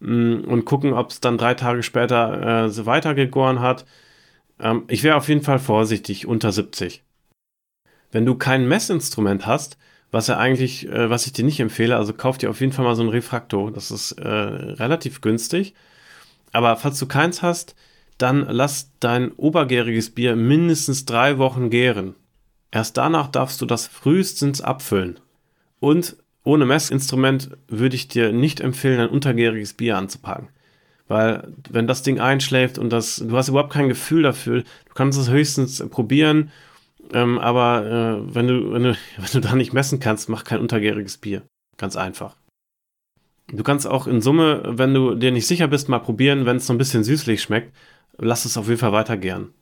mm, 0.00 0.40
und 0.46 0.64
gucken, 0.64 0.94
ob 0.94 1.10
es 1.10 1.20
dann 1.20 1.36
drei 1.38 1.54
Tage 1.54 1.82
später 1.82 2.64
äh, 2.64 2.70
so 2.70 2.86
weitergegoren 2.86 3.60
hat. 3.60 3.84
Ähm, 4.58 4.84
ich 4.88 5.02
wäre 5.02 5.16
auf 5.16 5.28
jeden 5.28 5.42
Fall 5.42 5.58
vorsichtig 5.58 6.26
unter 6.26 6.50
70. 6.52 7.02
Wenn 8.10 8.26
du 8.26 8.34
kein 8.36 8.66
Messinstrument 8.66 9.46
hast, 9.46 9.76
was 10.10 10.26
ja 10.26 10.38
eigentlich, 10.38 10.88
äh, 10.88 11.10
was 11.10 11.26
ich 11.26 11.32
dir 11.32 11.44
nicht 11.44 11.60
empfehle, 11.60 11.96
also 11.96 12.12
kauf 12.14 12.38
dir 12.38 12.50
auf 12.50 12.60
jeden 12.60 12.72
Fall 12.72 12.84
mal 12.84 12.96
so 12.96 13.02
ein 13.02 13.08
Refraktor. 13.08 13.70
Das 13.70 13.90
ist 13.90 14.12
äh, 14.12 14.28
relativ 14.28 15.20
günstig. 15.20 15.74
Aber 16.52 16.76
falls 16.76 16.98
du 16.98 17.06
keins 17.06 17.42
hast, 17.42 17.76
dann 18.18 18.46
lass 18.48 18.90
dein 19.00 19.32
obergäriges 19.32 20.10
Bier 20.10 20.36
mindestens 20.36 21.04
drei 21.04 21.38
Wochen 21.38 21.70
gären. 21.70 22.14
Erst 22.70 22.96
danach 22.96 23.28
darfst 23.28 23.60
du 23.60 23.66
das 23.66 23.86
frühestens 23.86 24.60
abfüllen. 24.60 25.18
Und 25.80 26.16
ohne 26.44 26.66
Messinstrument 26.66 27.50
würde 27.68 27.96
ich 27.96 28.08
dir 28.08 28.32
nicht 28.32 28.60
empfehlen, 28.60 29.00
ein 29.00 29.08
untergäriges 29.08 29.74
Bier 29.74 29.96
anzupacken. 29.96 30.48
Weil 31.08 31.52
wenn 31.68 31.86
das 31.86 32.02
Ding 32.02 32.20
einschläft 32.20 32.78
und 32.78 32.90
das, 32.90 33.16
du 33.16 33.36
hast 33.36 33.48
überhaupt 33.48 33.72
kein 33.72 33.88
Gefühl 33.88 34.22
dafür, 34.22 34.62
du 34.62 34.94
kannst 34.94 35.18
es 35.18 35.28
höchstens 35.28 35.84
probieren, 35.90 36.52
ähm, 37.12 37.38
aber 37.38 37.84
äh, 37.84 38.34
wenn, 38.34 38.46
du, 38.46 38.72
wenn, 38.72 38.84
du, 38.84 38.96
wenn 39.16 39.30
du 39.32 39.40
da 39.40 39.54
nicht 39.56 39.72
messen 39.72 39.98
kannst, 39.98 40.28
mach 40.28 40.44
kein 40.44 40.60
untergäriges 40.60 41.18
Bier. 41.18 41.42
Ganz 41.76 41.96
einfach. 41.96 42.36
Du 43.48 43.64
kannst 43.64 43.86
auch 43.86 44.06
in 44.06 44.20
Summe, 44.20 44.62
wenn 44.64 44.94
du 44.94 45.16
dir 45.16 45.32
nicht 45.32 45.46
sicher 45.46 45.66
bist, 45.66 45.88
mal 45.88 45.98
probieren, 45.98 46.46
wenn 46.46 46.58
es 46.58 46.66
so 46.66 46.72
ein 46.72 46.78
bisschen 46.78 47.02
süßlich 47.02 47.42
schmeckt, 47.42 47.74
lass 48.16 48.44
es 48.44 48.56
auf 48.56 48.68
jeden 48.68 48.78
Fall 48.78 48.92
weiter 48.92 49.16
gern. 49.16 49.52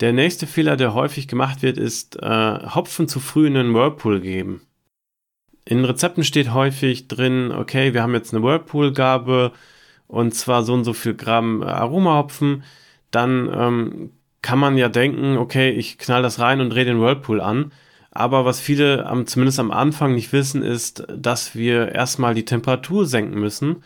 Der 0.00 0.14
nächste 0.14 0.46
Fehler, 0.46 0.76
der 0.76 0.94
häufig 0.94 1.28
gemacht 1.28 1.62
wird, 1.62 1.76
ist 1.76 2.16
äh, 2.16 2.26
Hopfen 2.74 3.06
zu 3.06 3.20
früh 3.20 3.46
in 3.46 3.56
einen 3.56 3.74
Whirlpool 3.74 4.20
geben. 4.20 4.62
In 5.66 5.84
Rezepten 5.84 6.24
steht 6.24 6.54
häufig 6.54 7.06
drin, 7.06 7.52
okay, 7.52 7.92
wir 7.92 8.02
haben 8.02 8.14
jetzt 8.14 8.32
eine 8.32 8.42
Whirlpool-Gabe 8.42 9.52
und 10.06 10.34
zwar 10.34 10.62
so 10.62 10.72
und 10.72 10.84
so 10.84 10.94
viel 10.94 11.14
Gramm 11.14 11.62
äh, 11.62 11.66
Aromahopfen. 11.66 12.64
Dann 13.10 13.50
ähm, 13.52 14.10
kann 14.40 14.58
man 14.58 14.78
ja 14.78 14.88
denken, 14.88 15.36
okay, 15.36 15.70
ich 15.70 15.98
knall 15.98 16.22
das 16.22 16.38
rein 16.38 16.62
und 16.62 16.70
drehe 16.70 16.86
den 16.86 17.00
Whirlpool 17.00 17.42
an. 17.42 17.72
Aber 18.10 18.46
was 18.46 18.58
viele 18.58 19.06
am, 19.06 19.26
zumindest 19.26 19.60
am 19.60 19.70
Anfang 19.70 20.14
nicht 20.14 20.32
wissen, 20.32 20.62
ist, 20.62 21.06
dass 21.14 21.54
wir 21.54 21.92
erstmal 21.92 22.34
die 22.34 22.46
Temperatur 22.46 23.04
senken 23.04 23.38
müssen, 23.38 23.84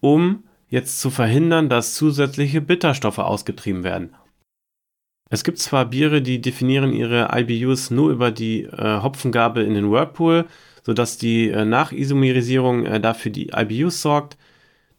um 0.00 0.44
jetzt 0.70 1.00
zu 1.00 1.10
verhindern, 1.10 1.68
dass 1.68 1.94
zusätzliche 1.94 2.60
Bitterstoffe 2.60 3.18
ausgetrieben 3.18 3.82
werden. 3.82 4.14
Es 5.30 5.44
gibt 5.44 5.58
zwar 5.58 5.84
Biere, 5.84 6.22
die 6.22 6.40
definieren 6.40 6.92
ihre 6.92 7.28
IBUs 7.34 7.90
nur 7.90 8.10
über 8.10 8.30
die 8.30 8.64
äh, 8.64 9.02
Hopfengabe 9.02 9.62
in 9.62 9.74
den 9.74 9.90
Whirlpool, 9.90 10.46
sodass 10.84 11.18
die 11.18 11.50
äh, 11.50 11.64
Nachisomerisierung 11.64 12.86
äh, 12.86 13.00
dafür 13.00 13.30
die 13.30 13.50
IBUs 13.54 14.00
sorgt. 14.00 14.38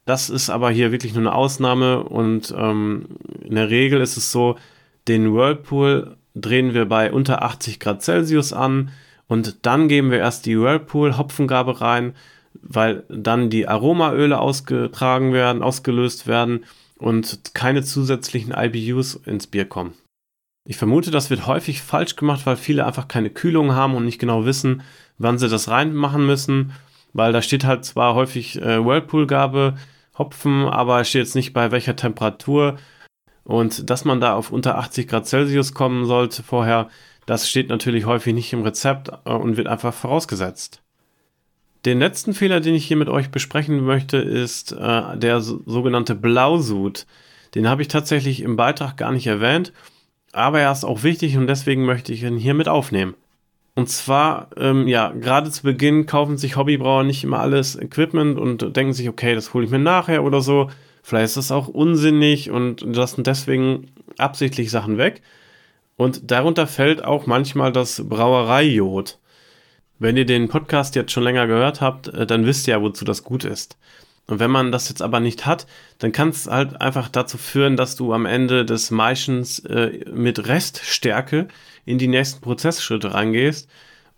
Das 0.05 0.29
ist 0.29 0.49
aber 0.49 0.69
hier 0.71 0.91
wirklich 0.91 1.13
nur 1.13 1.23
eine 1.23 1.33
Ausnahme 1.33 2.03
und 2.03 2.53
ähm, 2.57 3.07
in 3.43 3.55
der 3.55 3.69
Regel 3.69 4.01
ist 4.01 4.17
es 4.17 4.31
so, 4.31 4.57
den 5.07 5.33
Whirlpool 5.33 6.17
drehen 6.35 6.73
wir 6.73 6.85
bei 6.85 7.11
unter 7.11 7.43
80 7.43 7.79
Grad 7.79 8.03
Celsius 8.03 8.53
an 8.53 8.91
und 9.27 9.65
dann 9.65 9.87
geben 9.87 10.11
wir 10.11 10.19
erst 10.19 10.45
die 10.45 10.59
Whirlpool-Hopfengabe 10.59 11.81
rein, 11.81 12.13
weil 12.53 13.03
dann 13.09 13.49
die 13.49 13.67
Aromaöle 13.67 14.39
ausgetragen 14.39 15.33
werden, 15.33 15.63
ausgelöst 15.63 16.27
werden 16.27 16.65
und 16.97 17.53
keine 17.53 17.83
zusätzlichen 17.83 18.53
IBUs 18.55 19.15
ins 19.25 19.47
Bier 19.47 19.65
kommen. 19.65 19.93
Ich 20.69 20.77
vermute, 20.77 21.09
das 21.09 21.31
wird 21.31 21.47
häufig 21.47 21.81
falsch 21.81 22.15
gemacht, 22.15 22.45
weil 22.45 22.55
viele 22.55 22.85
einfach 22.85 23.07
keine 23.07 23.31
Kühlung 23.31 23.73
haben 23.73 23.95
und 23.95 24.05
nicht 24.05 24.19
genau 24.19 24.45
wissen, 24.45 24.83
wann 25.17 25.39
sie 25.39 25.49
das 25.49 25.67
reinmachen 25.67 26.27
müssen, 26.27 26.73
weil 27.11 27.33
da 27.33 27.41
steht 27.41 27.63
halt 27.63 27.85
zwar 27.85 28.13
häufig 28.13 28.61
äh, 28.61 28.85
Whirlpool-Gabe, 28.85 29.79
Hopfen, 30.15 30.65
aber 30.65 31.01
es 31.01 31.09
steht 31.09 31.23
jetzt 31.23 31.33
nicht 31.33 31.53
bei 31.53 31.71
welcher 31.71 31.95
Temperatur. 31.95 32.77
Und 33.45 33.89
dass 33.89 34.05
man 34.05 34.21
da 34.21 34.35
auf 34.35 34.51
unter 34.51 34.77
80 34.77 35.07
Grad 35.07 35.25
Celsius 35.25 35.73
kommen 35.73 36.05
sollte 36.05 36.43
vorher, 36.43 36.89
das 37.25 37.49
steht 37.49 37.69
natürlich 37.69 38.05
häufig 38.05 38.35
nicht 38.35 38.53
im 38.53 38.61
Rezept 38.61 39.09
äh, 39.25 39.31
und 39.31 39.57
wird 39.57 39.65
einfach 39.65 39.95
vorausgesetzt. 39.95 40.83
Den 41.83 41.97
letzten 41.97 42.35
Fehler, 42.35 42.59
den 42.59 42.75
ich 42.75 42.85
hier 42.85 42.97
mit 42.97 43.09
euch 43.09 43.31
besprechen 43.31 43.83
möchte, 43.83 44.17
ist 44.17 44.73
äh, 44.73 45.17
der 45.17 45.41
so, 45.41 45.63
sogenannte 45.65 46.13
Blausud. 46.13 47.07
Den 47.55 47.67
habe 47.67 47.81
ich 47.81 47.87
tatsächlich 47.87 48.43
im 48.43 48.55
Beitrag 48.55 48.97
gar 48.97 49.11
nicht 49.11 49.25
erwähnt 49.25 49.73
aber 50.31 50.59
er 50.59 50.71
ist 50.71 50.83
auch 50.83 51.03
wichtig 51.03 51.37
und 51.37 51.47
deswegen 51.47 51.85
möchte 51.85 52.13
ich 52.13 52.23
ihn 52.23 52.37
hier 52.37 52.53
mit 52.53 52.67
aufnehmen. 52.67 53.15
Und 53.75 53.87
zwar, 53.89 54.49
ähm, 54.57 54.87
ja, 54.87 55.11
gerade 55.11 55.51
zu 55.51 55.63
Beginn 55.63 56.05
kaufen 56.05 56.37
sich 56.37 56.57
Hobbybrauer 56.57 57.03
nicht 57.03 57.23
immer 57.23 57.39
alles 57.39 57.75
Equipment 57.75 58.37
und 58.37 58.75
denken 58.75 58.93
sich, 58.93 59.07
okay, 59.07 59.35
das 59.35 59.53
hole 59.53 59.65
ich 59.65 59.71
mir 59.71 59.79
nachher 59.79 60.23
oder 60.23 60.41
so. 60.41 60.69
Vielleicht 61.01 61.25
ist 61.25 61.37
das 61.37 61.51
auch 61.51 61.67
unsinnig 61.67 62.51
und 62.51 62.81
lassen 62.81 63.23
deswegen 63.23 63.91
absichtlich 64.17 64.69
Sachen 64.69 64.97
weg. 64.97 65.21
Und 65.95 66.29
darunter 66.31 66.67
fällt 66.67 67.03
auch 67.03 67.25
manchmal 67.25 67.71
das 67.71 68.03
Brauereijod. 68.07 69.17
Wenn 69.97 70.17
ihr 70.17 70.25
den 70.25 70.47
Podcast 70.47 70.95
jetzt 70.95 71.11
schon 71.11 71.23
länger 71.23 71.47
gehört 71.47 71.81
habt, 71.81 72.07
äh, 72.09 72.25
dann 72.25 72.45
wisst 72.45 72.67
ihr 72.67 72.75
ja, 72.75 72.81
wozu 72.81 73.05
das 73.05 73.23
gut 73.23 73.43
ist. 73.43 73.77
Und 74.29 74.39
wenn 74.39 74.51
man 74.51 74.71
das 74.71 74.89
jetzt 74.89 75.01
aber 75.01 75.19
nicht 75.19 75.47
hat, 75.47 75.65
dann 75.97 76.11
kann 76.11 76.29
es 76.29 76.45
halt 76.45 76.79
einfach 76.79 77.09
dazu 77.09 77.39
führen, 77.39 77.75
dass 77.75 77.95
du 77.95 78.13
am 78.13 78.27
Ende 78.27 78.63
des 78.63 78.91
Maischens 78.91 79.57
äh, 79.65 80.05
mit 80.13 80.47
Reststärke 80.47 81.47
in 81.83 81.97
die 81.97 82.07
nächsten 82.07 82.39
Prozessschritte 82.39 83.15
reingehst 83.15 83.67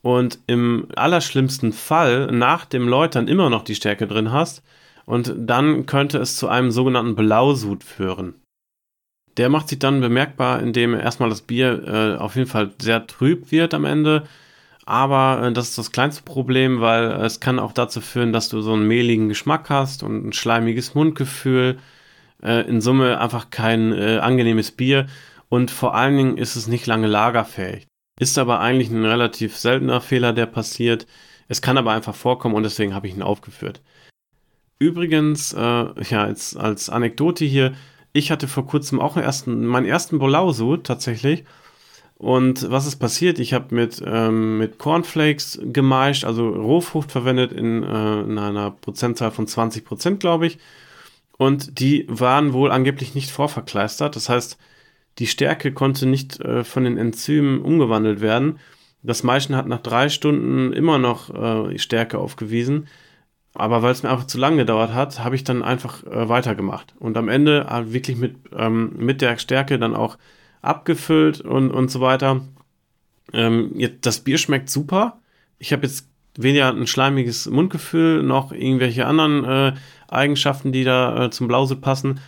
und 0.02 0.39
im 0.47 0.88
allerschlimmsten 0.97 1.71
Fall 1.71 2.28
nach 2.28 2.65
dem 2.65 2.89
Läutern 2.89 3.30
immer 3.30 3.50
noch 3.50 3.63
die 3.63 3.76
Stärke 3.76 4.06
drin 4.06 4.34
hast 4.34 4.63
und 5.06 5.34
dann 5.38 5.86
könnte 5.86 6.17
es 6.17 6.36
zu 6.36 6.50
einem 6.50 6.71
sogenannten 6.71 7.15
Blausud 7.15 7.86
führen. 7.86 8.34
Der 9.38 9.47
macht 9.47 9.69
sich 9.69 9.80
dann 9.80 10.02
bemerkbar, 10.02 10.60
indem 10.62 10.93
erstmal 10.93 11.30
das 11.30 11.41
Bier 11.41 11.88
äh, 11.88 12.17
auf 12.17 12.36
jeden 12.36 12.50
Fall 12.50 12.71
sehr 12.82 13.08
trüb 13.08 13.50
wird 13.54 13.74
am 13.74 13.86
Ende 13.86 14.28
aber 14.86 15.48
äh, 15.48 15.54
das 15.54 15.70
ist 15.70 15.78
das 15.78 15.91
kleinste 15.91 16.24
Problem, 16.24 16.82
weil 16.82 17.12
es 17.12 17.39
kann 17.39 17.60
auch 17.60 17.74
dazu 17.74 18.02
führen, 18.02 18.34
dass 18.34 18.50
du 18.50 18.62
so 18.62 18.74
einen 18.74 18.88
mehligen 18.88 19.30
Geschmack 19.30 19.70
hast 19.70 20.04
und 20.04 20.28
ein 20.28 20.34
schleimiges 20.34 20.96
Mundgefühl. 20.96 21.78
Äh, 22.41 22.67
in 22.67 22.82
Summe 22.82 23.20
einfach 23.20 23.50
kein 23.50 23.94
äh, 23.94 24.17
angenehmes 24.17 24.72
Bier. 24.72 25.08
Und 25.50 25.70
vor 25.70 25.96
allen 25.96 26.17
Dingen 26.17 26.38
ist 26.38 26.56
es 26.56 26.67
nicht 26.67 26.88
lange 26.88 27.08
lagerfähig. 27.08 27.88
Ist 28.20 28.38
aber 28.38 28.60
eigentlich 28.60 28.89
ein 28.89 29.06
relativ 29.06 29.58
seltener 29.58 30.02
Fehler, 30.02 30.34
der 30.34 30.46
passiert. 30.46 31.08
Es 31.48 31.62
kann 31.62 31.78
aber 31.78 31.91
einfach 31.91 32.15
vorkommen 32.15 32.56
und 32.56 32.63
deswegen 32.63 32.94
habe 32.94 33.08
ich 33.08 33.15
ihn 33.15 33.22
aufgeführt. 33.22 33.82
Übrigens, 34.80 35.54
äh, 35.54 35.60
ja, 35.60 36.24
als, 36.24 36.56
als 36.56 36.89
Anekdote 36.89 37.46
hier, 37.46 37.74
ich 38.13 38.32
hatte 38.32 38.48
vor 38.48 38.65
kurzem 38.65 39.00
auch 39.00 39.17
ersten, 39.17 39.65
meinen 39.65 39.86
ersten 39.86 40.17
Bolauso 40.17 40.78
tatsächlich 40.78 41.46
und 42.22 42.70
was 42.70 42.86
ist 42.86 42.98
passiert? 42.98 43.40
Ich 43.40 43.52
habe 43.56 43.74
mit, 43.74 44.00
ähm, 44.06 44.60
mit 44.60 44.78
Cornflakes 44.78 45.60
gemeischt, 45.64 46.24
also 46.24 46.50
Rohfrucht 46.50 47.12
verwendet 47.12 47.52
in, 47.52 47.82
äh, 47.82 48.22
in 48.22 48.38
einer 48.38 48.70
Prozentzahl 48.70 49.32
von 49.32 49.48
20 49.48 49.84
Prozent, 49.84 50.20
glaube 50.20 50.46
ich. 50.46 50.60
Und 51.40 51.80
die 51.80 52.06
waren 52.08 52.54
wohl 52.54 52.70
angeblich 52.70 53.16
nicht 53.16 53.32
vorverkleistert. 53.32 54.16
Das 54.16 54.30
heißt, 54.30 54.60
die 55.18 55.26
Stärke 55.26 55.74
konnte 55.74 56.06
nicht 56.06 56.40
äh, 56.42 56.64
von 56.64 56.84
den 56.84 57.00
Enzymen 57.00 57.60
umgewandelt 57.60 58.22
werden. 58.22 58.60
Das 59.02 59.24
Maischen 59.24 59.56
hat 59.56 59.66
nach 59.66 59.82
drei 59.82 60.08
Stunden 60.10 60.74
immer 60.74 61.00
noch 61.00 61.34
äh, 61.34 61.80
Stärke 61.80 62.20
aufgewiesen. 62.20 62.88
Aber 63.56 63.82
weil 63.82 63.94
es 63.94 64.04
mir 64.04 64.12
einfach 64.12 64.28
zu 64.28 64.38
lange 64.38 64.58
gedauert 64.58 64.94
hat, 64.94 65.24
habe 65.24 65.36
ich 65.36 65.44
dann 65.44 65.64
einfach 65.64 66.04
äh, 66.04 66.30
weitergemacht. 66.30 66.94
Und 67.00 67.18
am 67.18 67.30
Ende 67.30 67.66
äh, 67.68 67.92
wirklich 67.92 68.18
mit, 68.18 68.36
ähm, 68.56 68.92
mit 68.98 69.22
der 69.24 69.40
Stärke 69.40 69.80
dann 69.80 69.96
auch 69.96 70.20
abgefüllt 70.62 71.41
und, 71.41 71.71
und 71.71 71.89
so 71.89 72.02
weiter. 72.02 72.41
Ähm, 73.34 73.71
jetzt, 73.76 74.06
das 74.06 74.19
Bier 74.21 74.38
schmeckt 74.38 74.69
super. 74.69 75.19
Ich 75.58 75.74
habe 75.74 75.86
jetzt 75.86 76.08
weder 76.36 76.69
ein 76.69 76.88
schleimiges 76.88 77.47
Mundgefühl 77.47 78.24
noch 78.24 78.52
irgendwelche 78.52 79.06
anderen 79.06 79.43
äh, 79.45 79.74
Eigenschaften, 80.08 80.71
die 80.71 80.84
da 80.84 81.26
äh, 81.26 81.30
zum 81.30 81.47
Blausut 81.47 81.82
passen. 81.82 82.19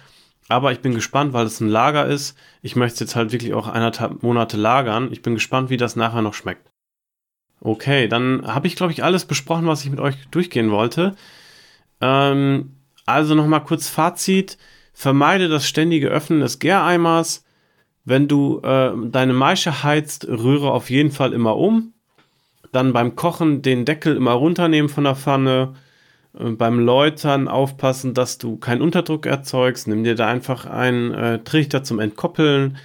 Aber 0.50 0.72
ich 0.72 0.80
bin 0.80 0.94
gespannt, 0.94 1.34
weil 1.34 1.46
es 1.46 1.62
ein 1.62 1.70
Lager 1.70 2.06
ist. 2.06 2.38
Ich 2.62 2.76
möchte 2.76 2.96
es 2.96 3.00
jetzt 3.00 3.16
halt 3.16 3.32
wirklich 3.32 3.54
auch 3.54 3.68
eineinhalb 3.68 4.24
Monate 4.24 4.58
lagern. 4.58 5.10
Ich 5.12 5.22
bin 5.22 5.36
gespannt, 5.36 5.70
wie 5.70 5.78
das 5.78 5.96
nachher 5.96 6.22
noch 6.22 6.34
schmeckt. 6.34 6.70
Okay, 7.62 8.10
dann 8.10 8.46
habe 8.46 8.68
ich, 8.68 8.76
glaube 8.76 8.92
ich, 8.92 9.04
alles 9.04 9.26
besprochen, 9.26 9.68
was 9.68 9.86
ich 9.86 9.90
mit 9.90 10.02
euch 10.02 10.16
durchgehen 10.32 10.70
wollte. 10.70 11.16
Ähm, 12.02 12.76
also 13.06 13.36
nochmal 13.36 13.64
kurz 13.64 13.88
Fazit. 13.88 14.58
Vermeide 14.94 15.48
das 15.48 15.68
ständige 15.68 16.10
Öffnen 16.10 16.42
des 16.42 16.60
Gäreimers. 16.60 17.43
Wenn 18.06 18.28
du 18.28 18.60
äh, 18.60 18.92
deine 19.10 19.34
Maische 19.34 19.84
heizt, 19.84 20.28
rühre 20.28 20.72
auf 20.72 20.90
jeden 20.90 21.12
Fall 21.12 21.34
immer 21.34 21.56
um. 21.58 21.94
Dann 22.72 22.92
beim 22.92 23.16
Kochen 23.16 23.62
den 23.62 23.86
Deckel 23.86 24.16
immer 24.16 24.34
runternehmen 24.34 24.90
von 24.90 25.06
der 25.06 25.16
Pfanne. 25.16 25.76
Äh, 26.38 26.52
beim 26.52 26.80
Läutern 26.80 27.48
aufpassen, 27.48 28.14
dass 28.14 28.38
du 28.38 28.58
keinen 28.58 28.82
Unterdruck 28.82 29.26
erzeugst. 29.26 29.88
Nimm 29.88 30.04
dir 30.04 30.16
da 30.16 30.28
einfach 30.28 30.66
einen 30.66 31.14
äh, 31.14 31.40
Trichter 31.44 31.84
zum 31.84 32.00
Entkoppeln. 32.00 32.78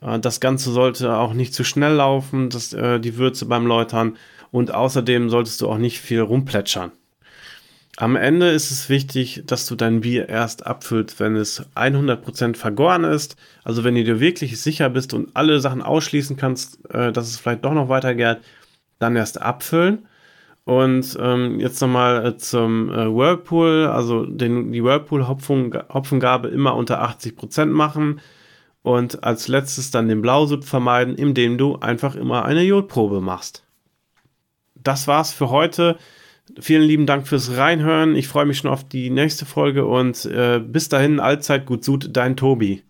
Äh, 0.00 0.18
das 0.18 0.40
Ganze 0.40 0.72
sollte 0.72 1.16
auch 1.16 1.32
nicht 1.32 1.54
zu 1.54 1.64
schnell 1.64 1.94
laufen, 1.94 2.50
das, 2.50 2.72
äh, 2.72 2.98
die 2.98 3.16
Würze 3.16 3.46
beim 3.46 3.66
Läutern. 3.66 4.16
Und 4.50 4.72
außerdem 4.74 5.30
solltest 5.30 5.60
du 5.60 5.68
auch 5.68 5.78
nicht 5.78 6.00
viel 6.00 6.20
rumplätschern. 6.20 6.92
Am 7.98 8.14
Ende 8.14 8.50
ist 8.50 8.70
es 8.70 8.90
wichtig, 8.90 9.44
dass 9.46 9.66
du 9.66 9.74
dein 9.74 10.02
Bier 10.02 10.28
erst 10.28 10.66
abfüllst, 10.66 11.18
wenn 11.18 11.34
es 11.34 11.64
100% 11.74 12.54
vergoren 12.56 13.04
ist. 13.04 13.36
Also 13.64 13.84
wenn 13.84 13.94
du 13.94 14.04
dir 14.04 14.20
wirklich 14.20 14.60
sicher 14.60 14.90
bist 14.90 15.14
und 15.14 15.30
alle 15.34 15.60
Sachen 15.60 15.80
ausschließen 15.80 16.36
kannst, 16.36 16.78
äh, 16.90 17.10
dass 17.10 17.28
es 17.28 17.38
vielleicht 17.38 17.64
doch 17.64 17.72
noch 17.72 17.88
weitergärt, 17.88 18.44
dann 18.98 19.16
erst 19.16 19.40
abfüllen. 19.40 20.06
Und 20.64 21.16
ähm, 21.20 21.58
jetzt 21.58 21.80
nochmal 21.80 22.26
äh, 22.26 22.36
zum 22.36 22.90
äh, 22.90 23.06
Whirlpool, 23.06 23.86
also 23.86 24.26
den, 24.26 24.72
die 24.72 24.84
Whirlpool-Hopfengabe 24.84 26.48
immer 26.48 26.74
unter 26.74 27.02
80% 27.02 27.66
machen. 27.66 28.20
Und 28.82 29.24
als 29.24 29.48
letztes 29.48 29.90
dann 29.90 30.08
den 30.08 30.20
Blausud 30.20 30.66
vermeiden, 30.66 31.14
indem 31.14 31.56
du 31.56 31.76
einfach 31.76 32.14
immer 32.14 32.44
eine 32.44 32.62
Jodprobe 32.62 33.22
machst. 33.22 33.64
Das 34.74 35.08
war's 35.08 35.32
für 35.32 35.50
heute. 35.50 35.96
Vielen 36.58 36.82
lieben 36.82 37.06
Dank 37.06 37.28
fürs 37.28 37.56
Reinhören. 37.56 38.16
Ich 38.16 38.28
freue 38.28 38.46
mich 38.46 38.58
schon 38.58 38.70
auf 38.70 38.84
die 38.84 39.10
nächste 39.10 39.44
Folge 39.44 39.84
und 39.84 40.24
äh, 40.24 40.60
bis 40.60 40.88
dahin 40.88 41.20
allzeit 41.20 41.66
gut 41.66 41.84
sud, 41.84 42.10
dein 42.16 42.36
Tobi. 42.36 42.82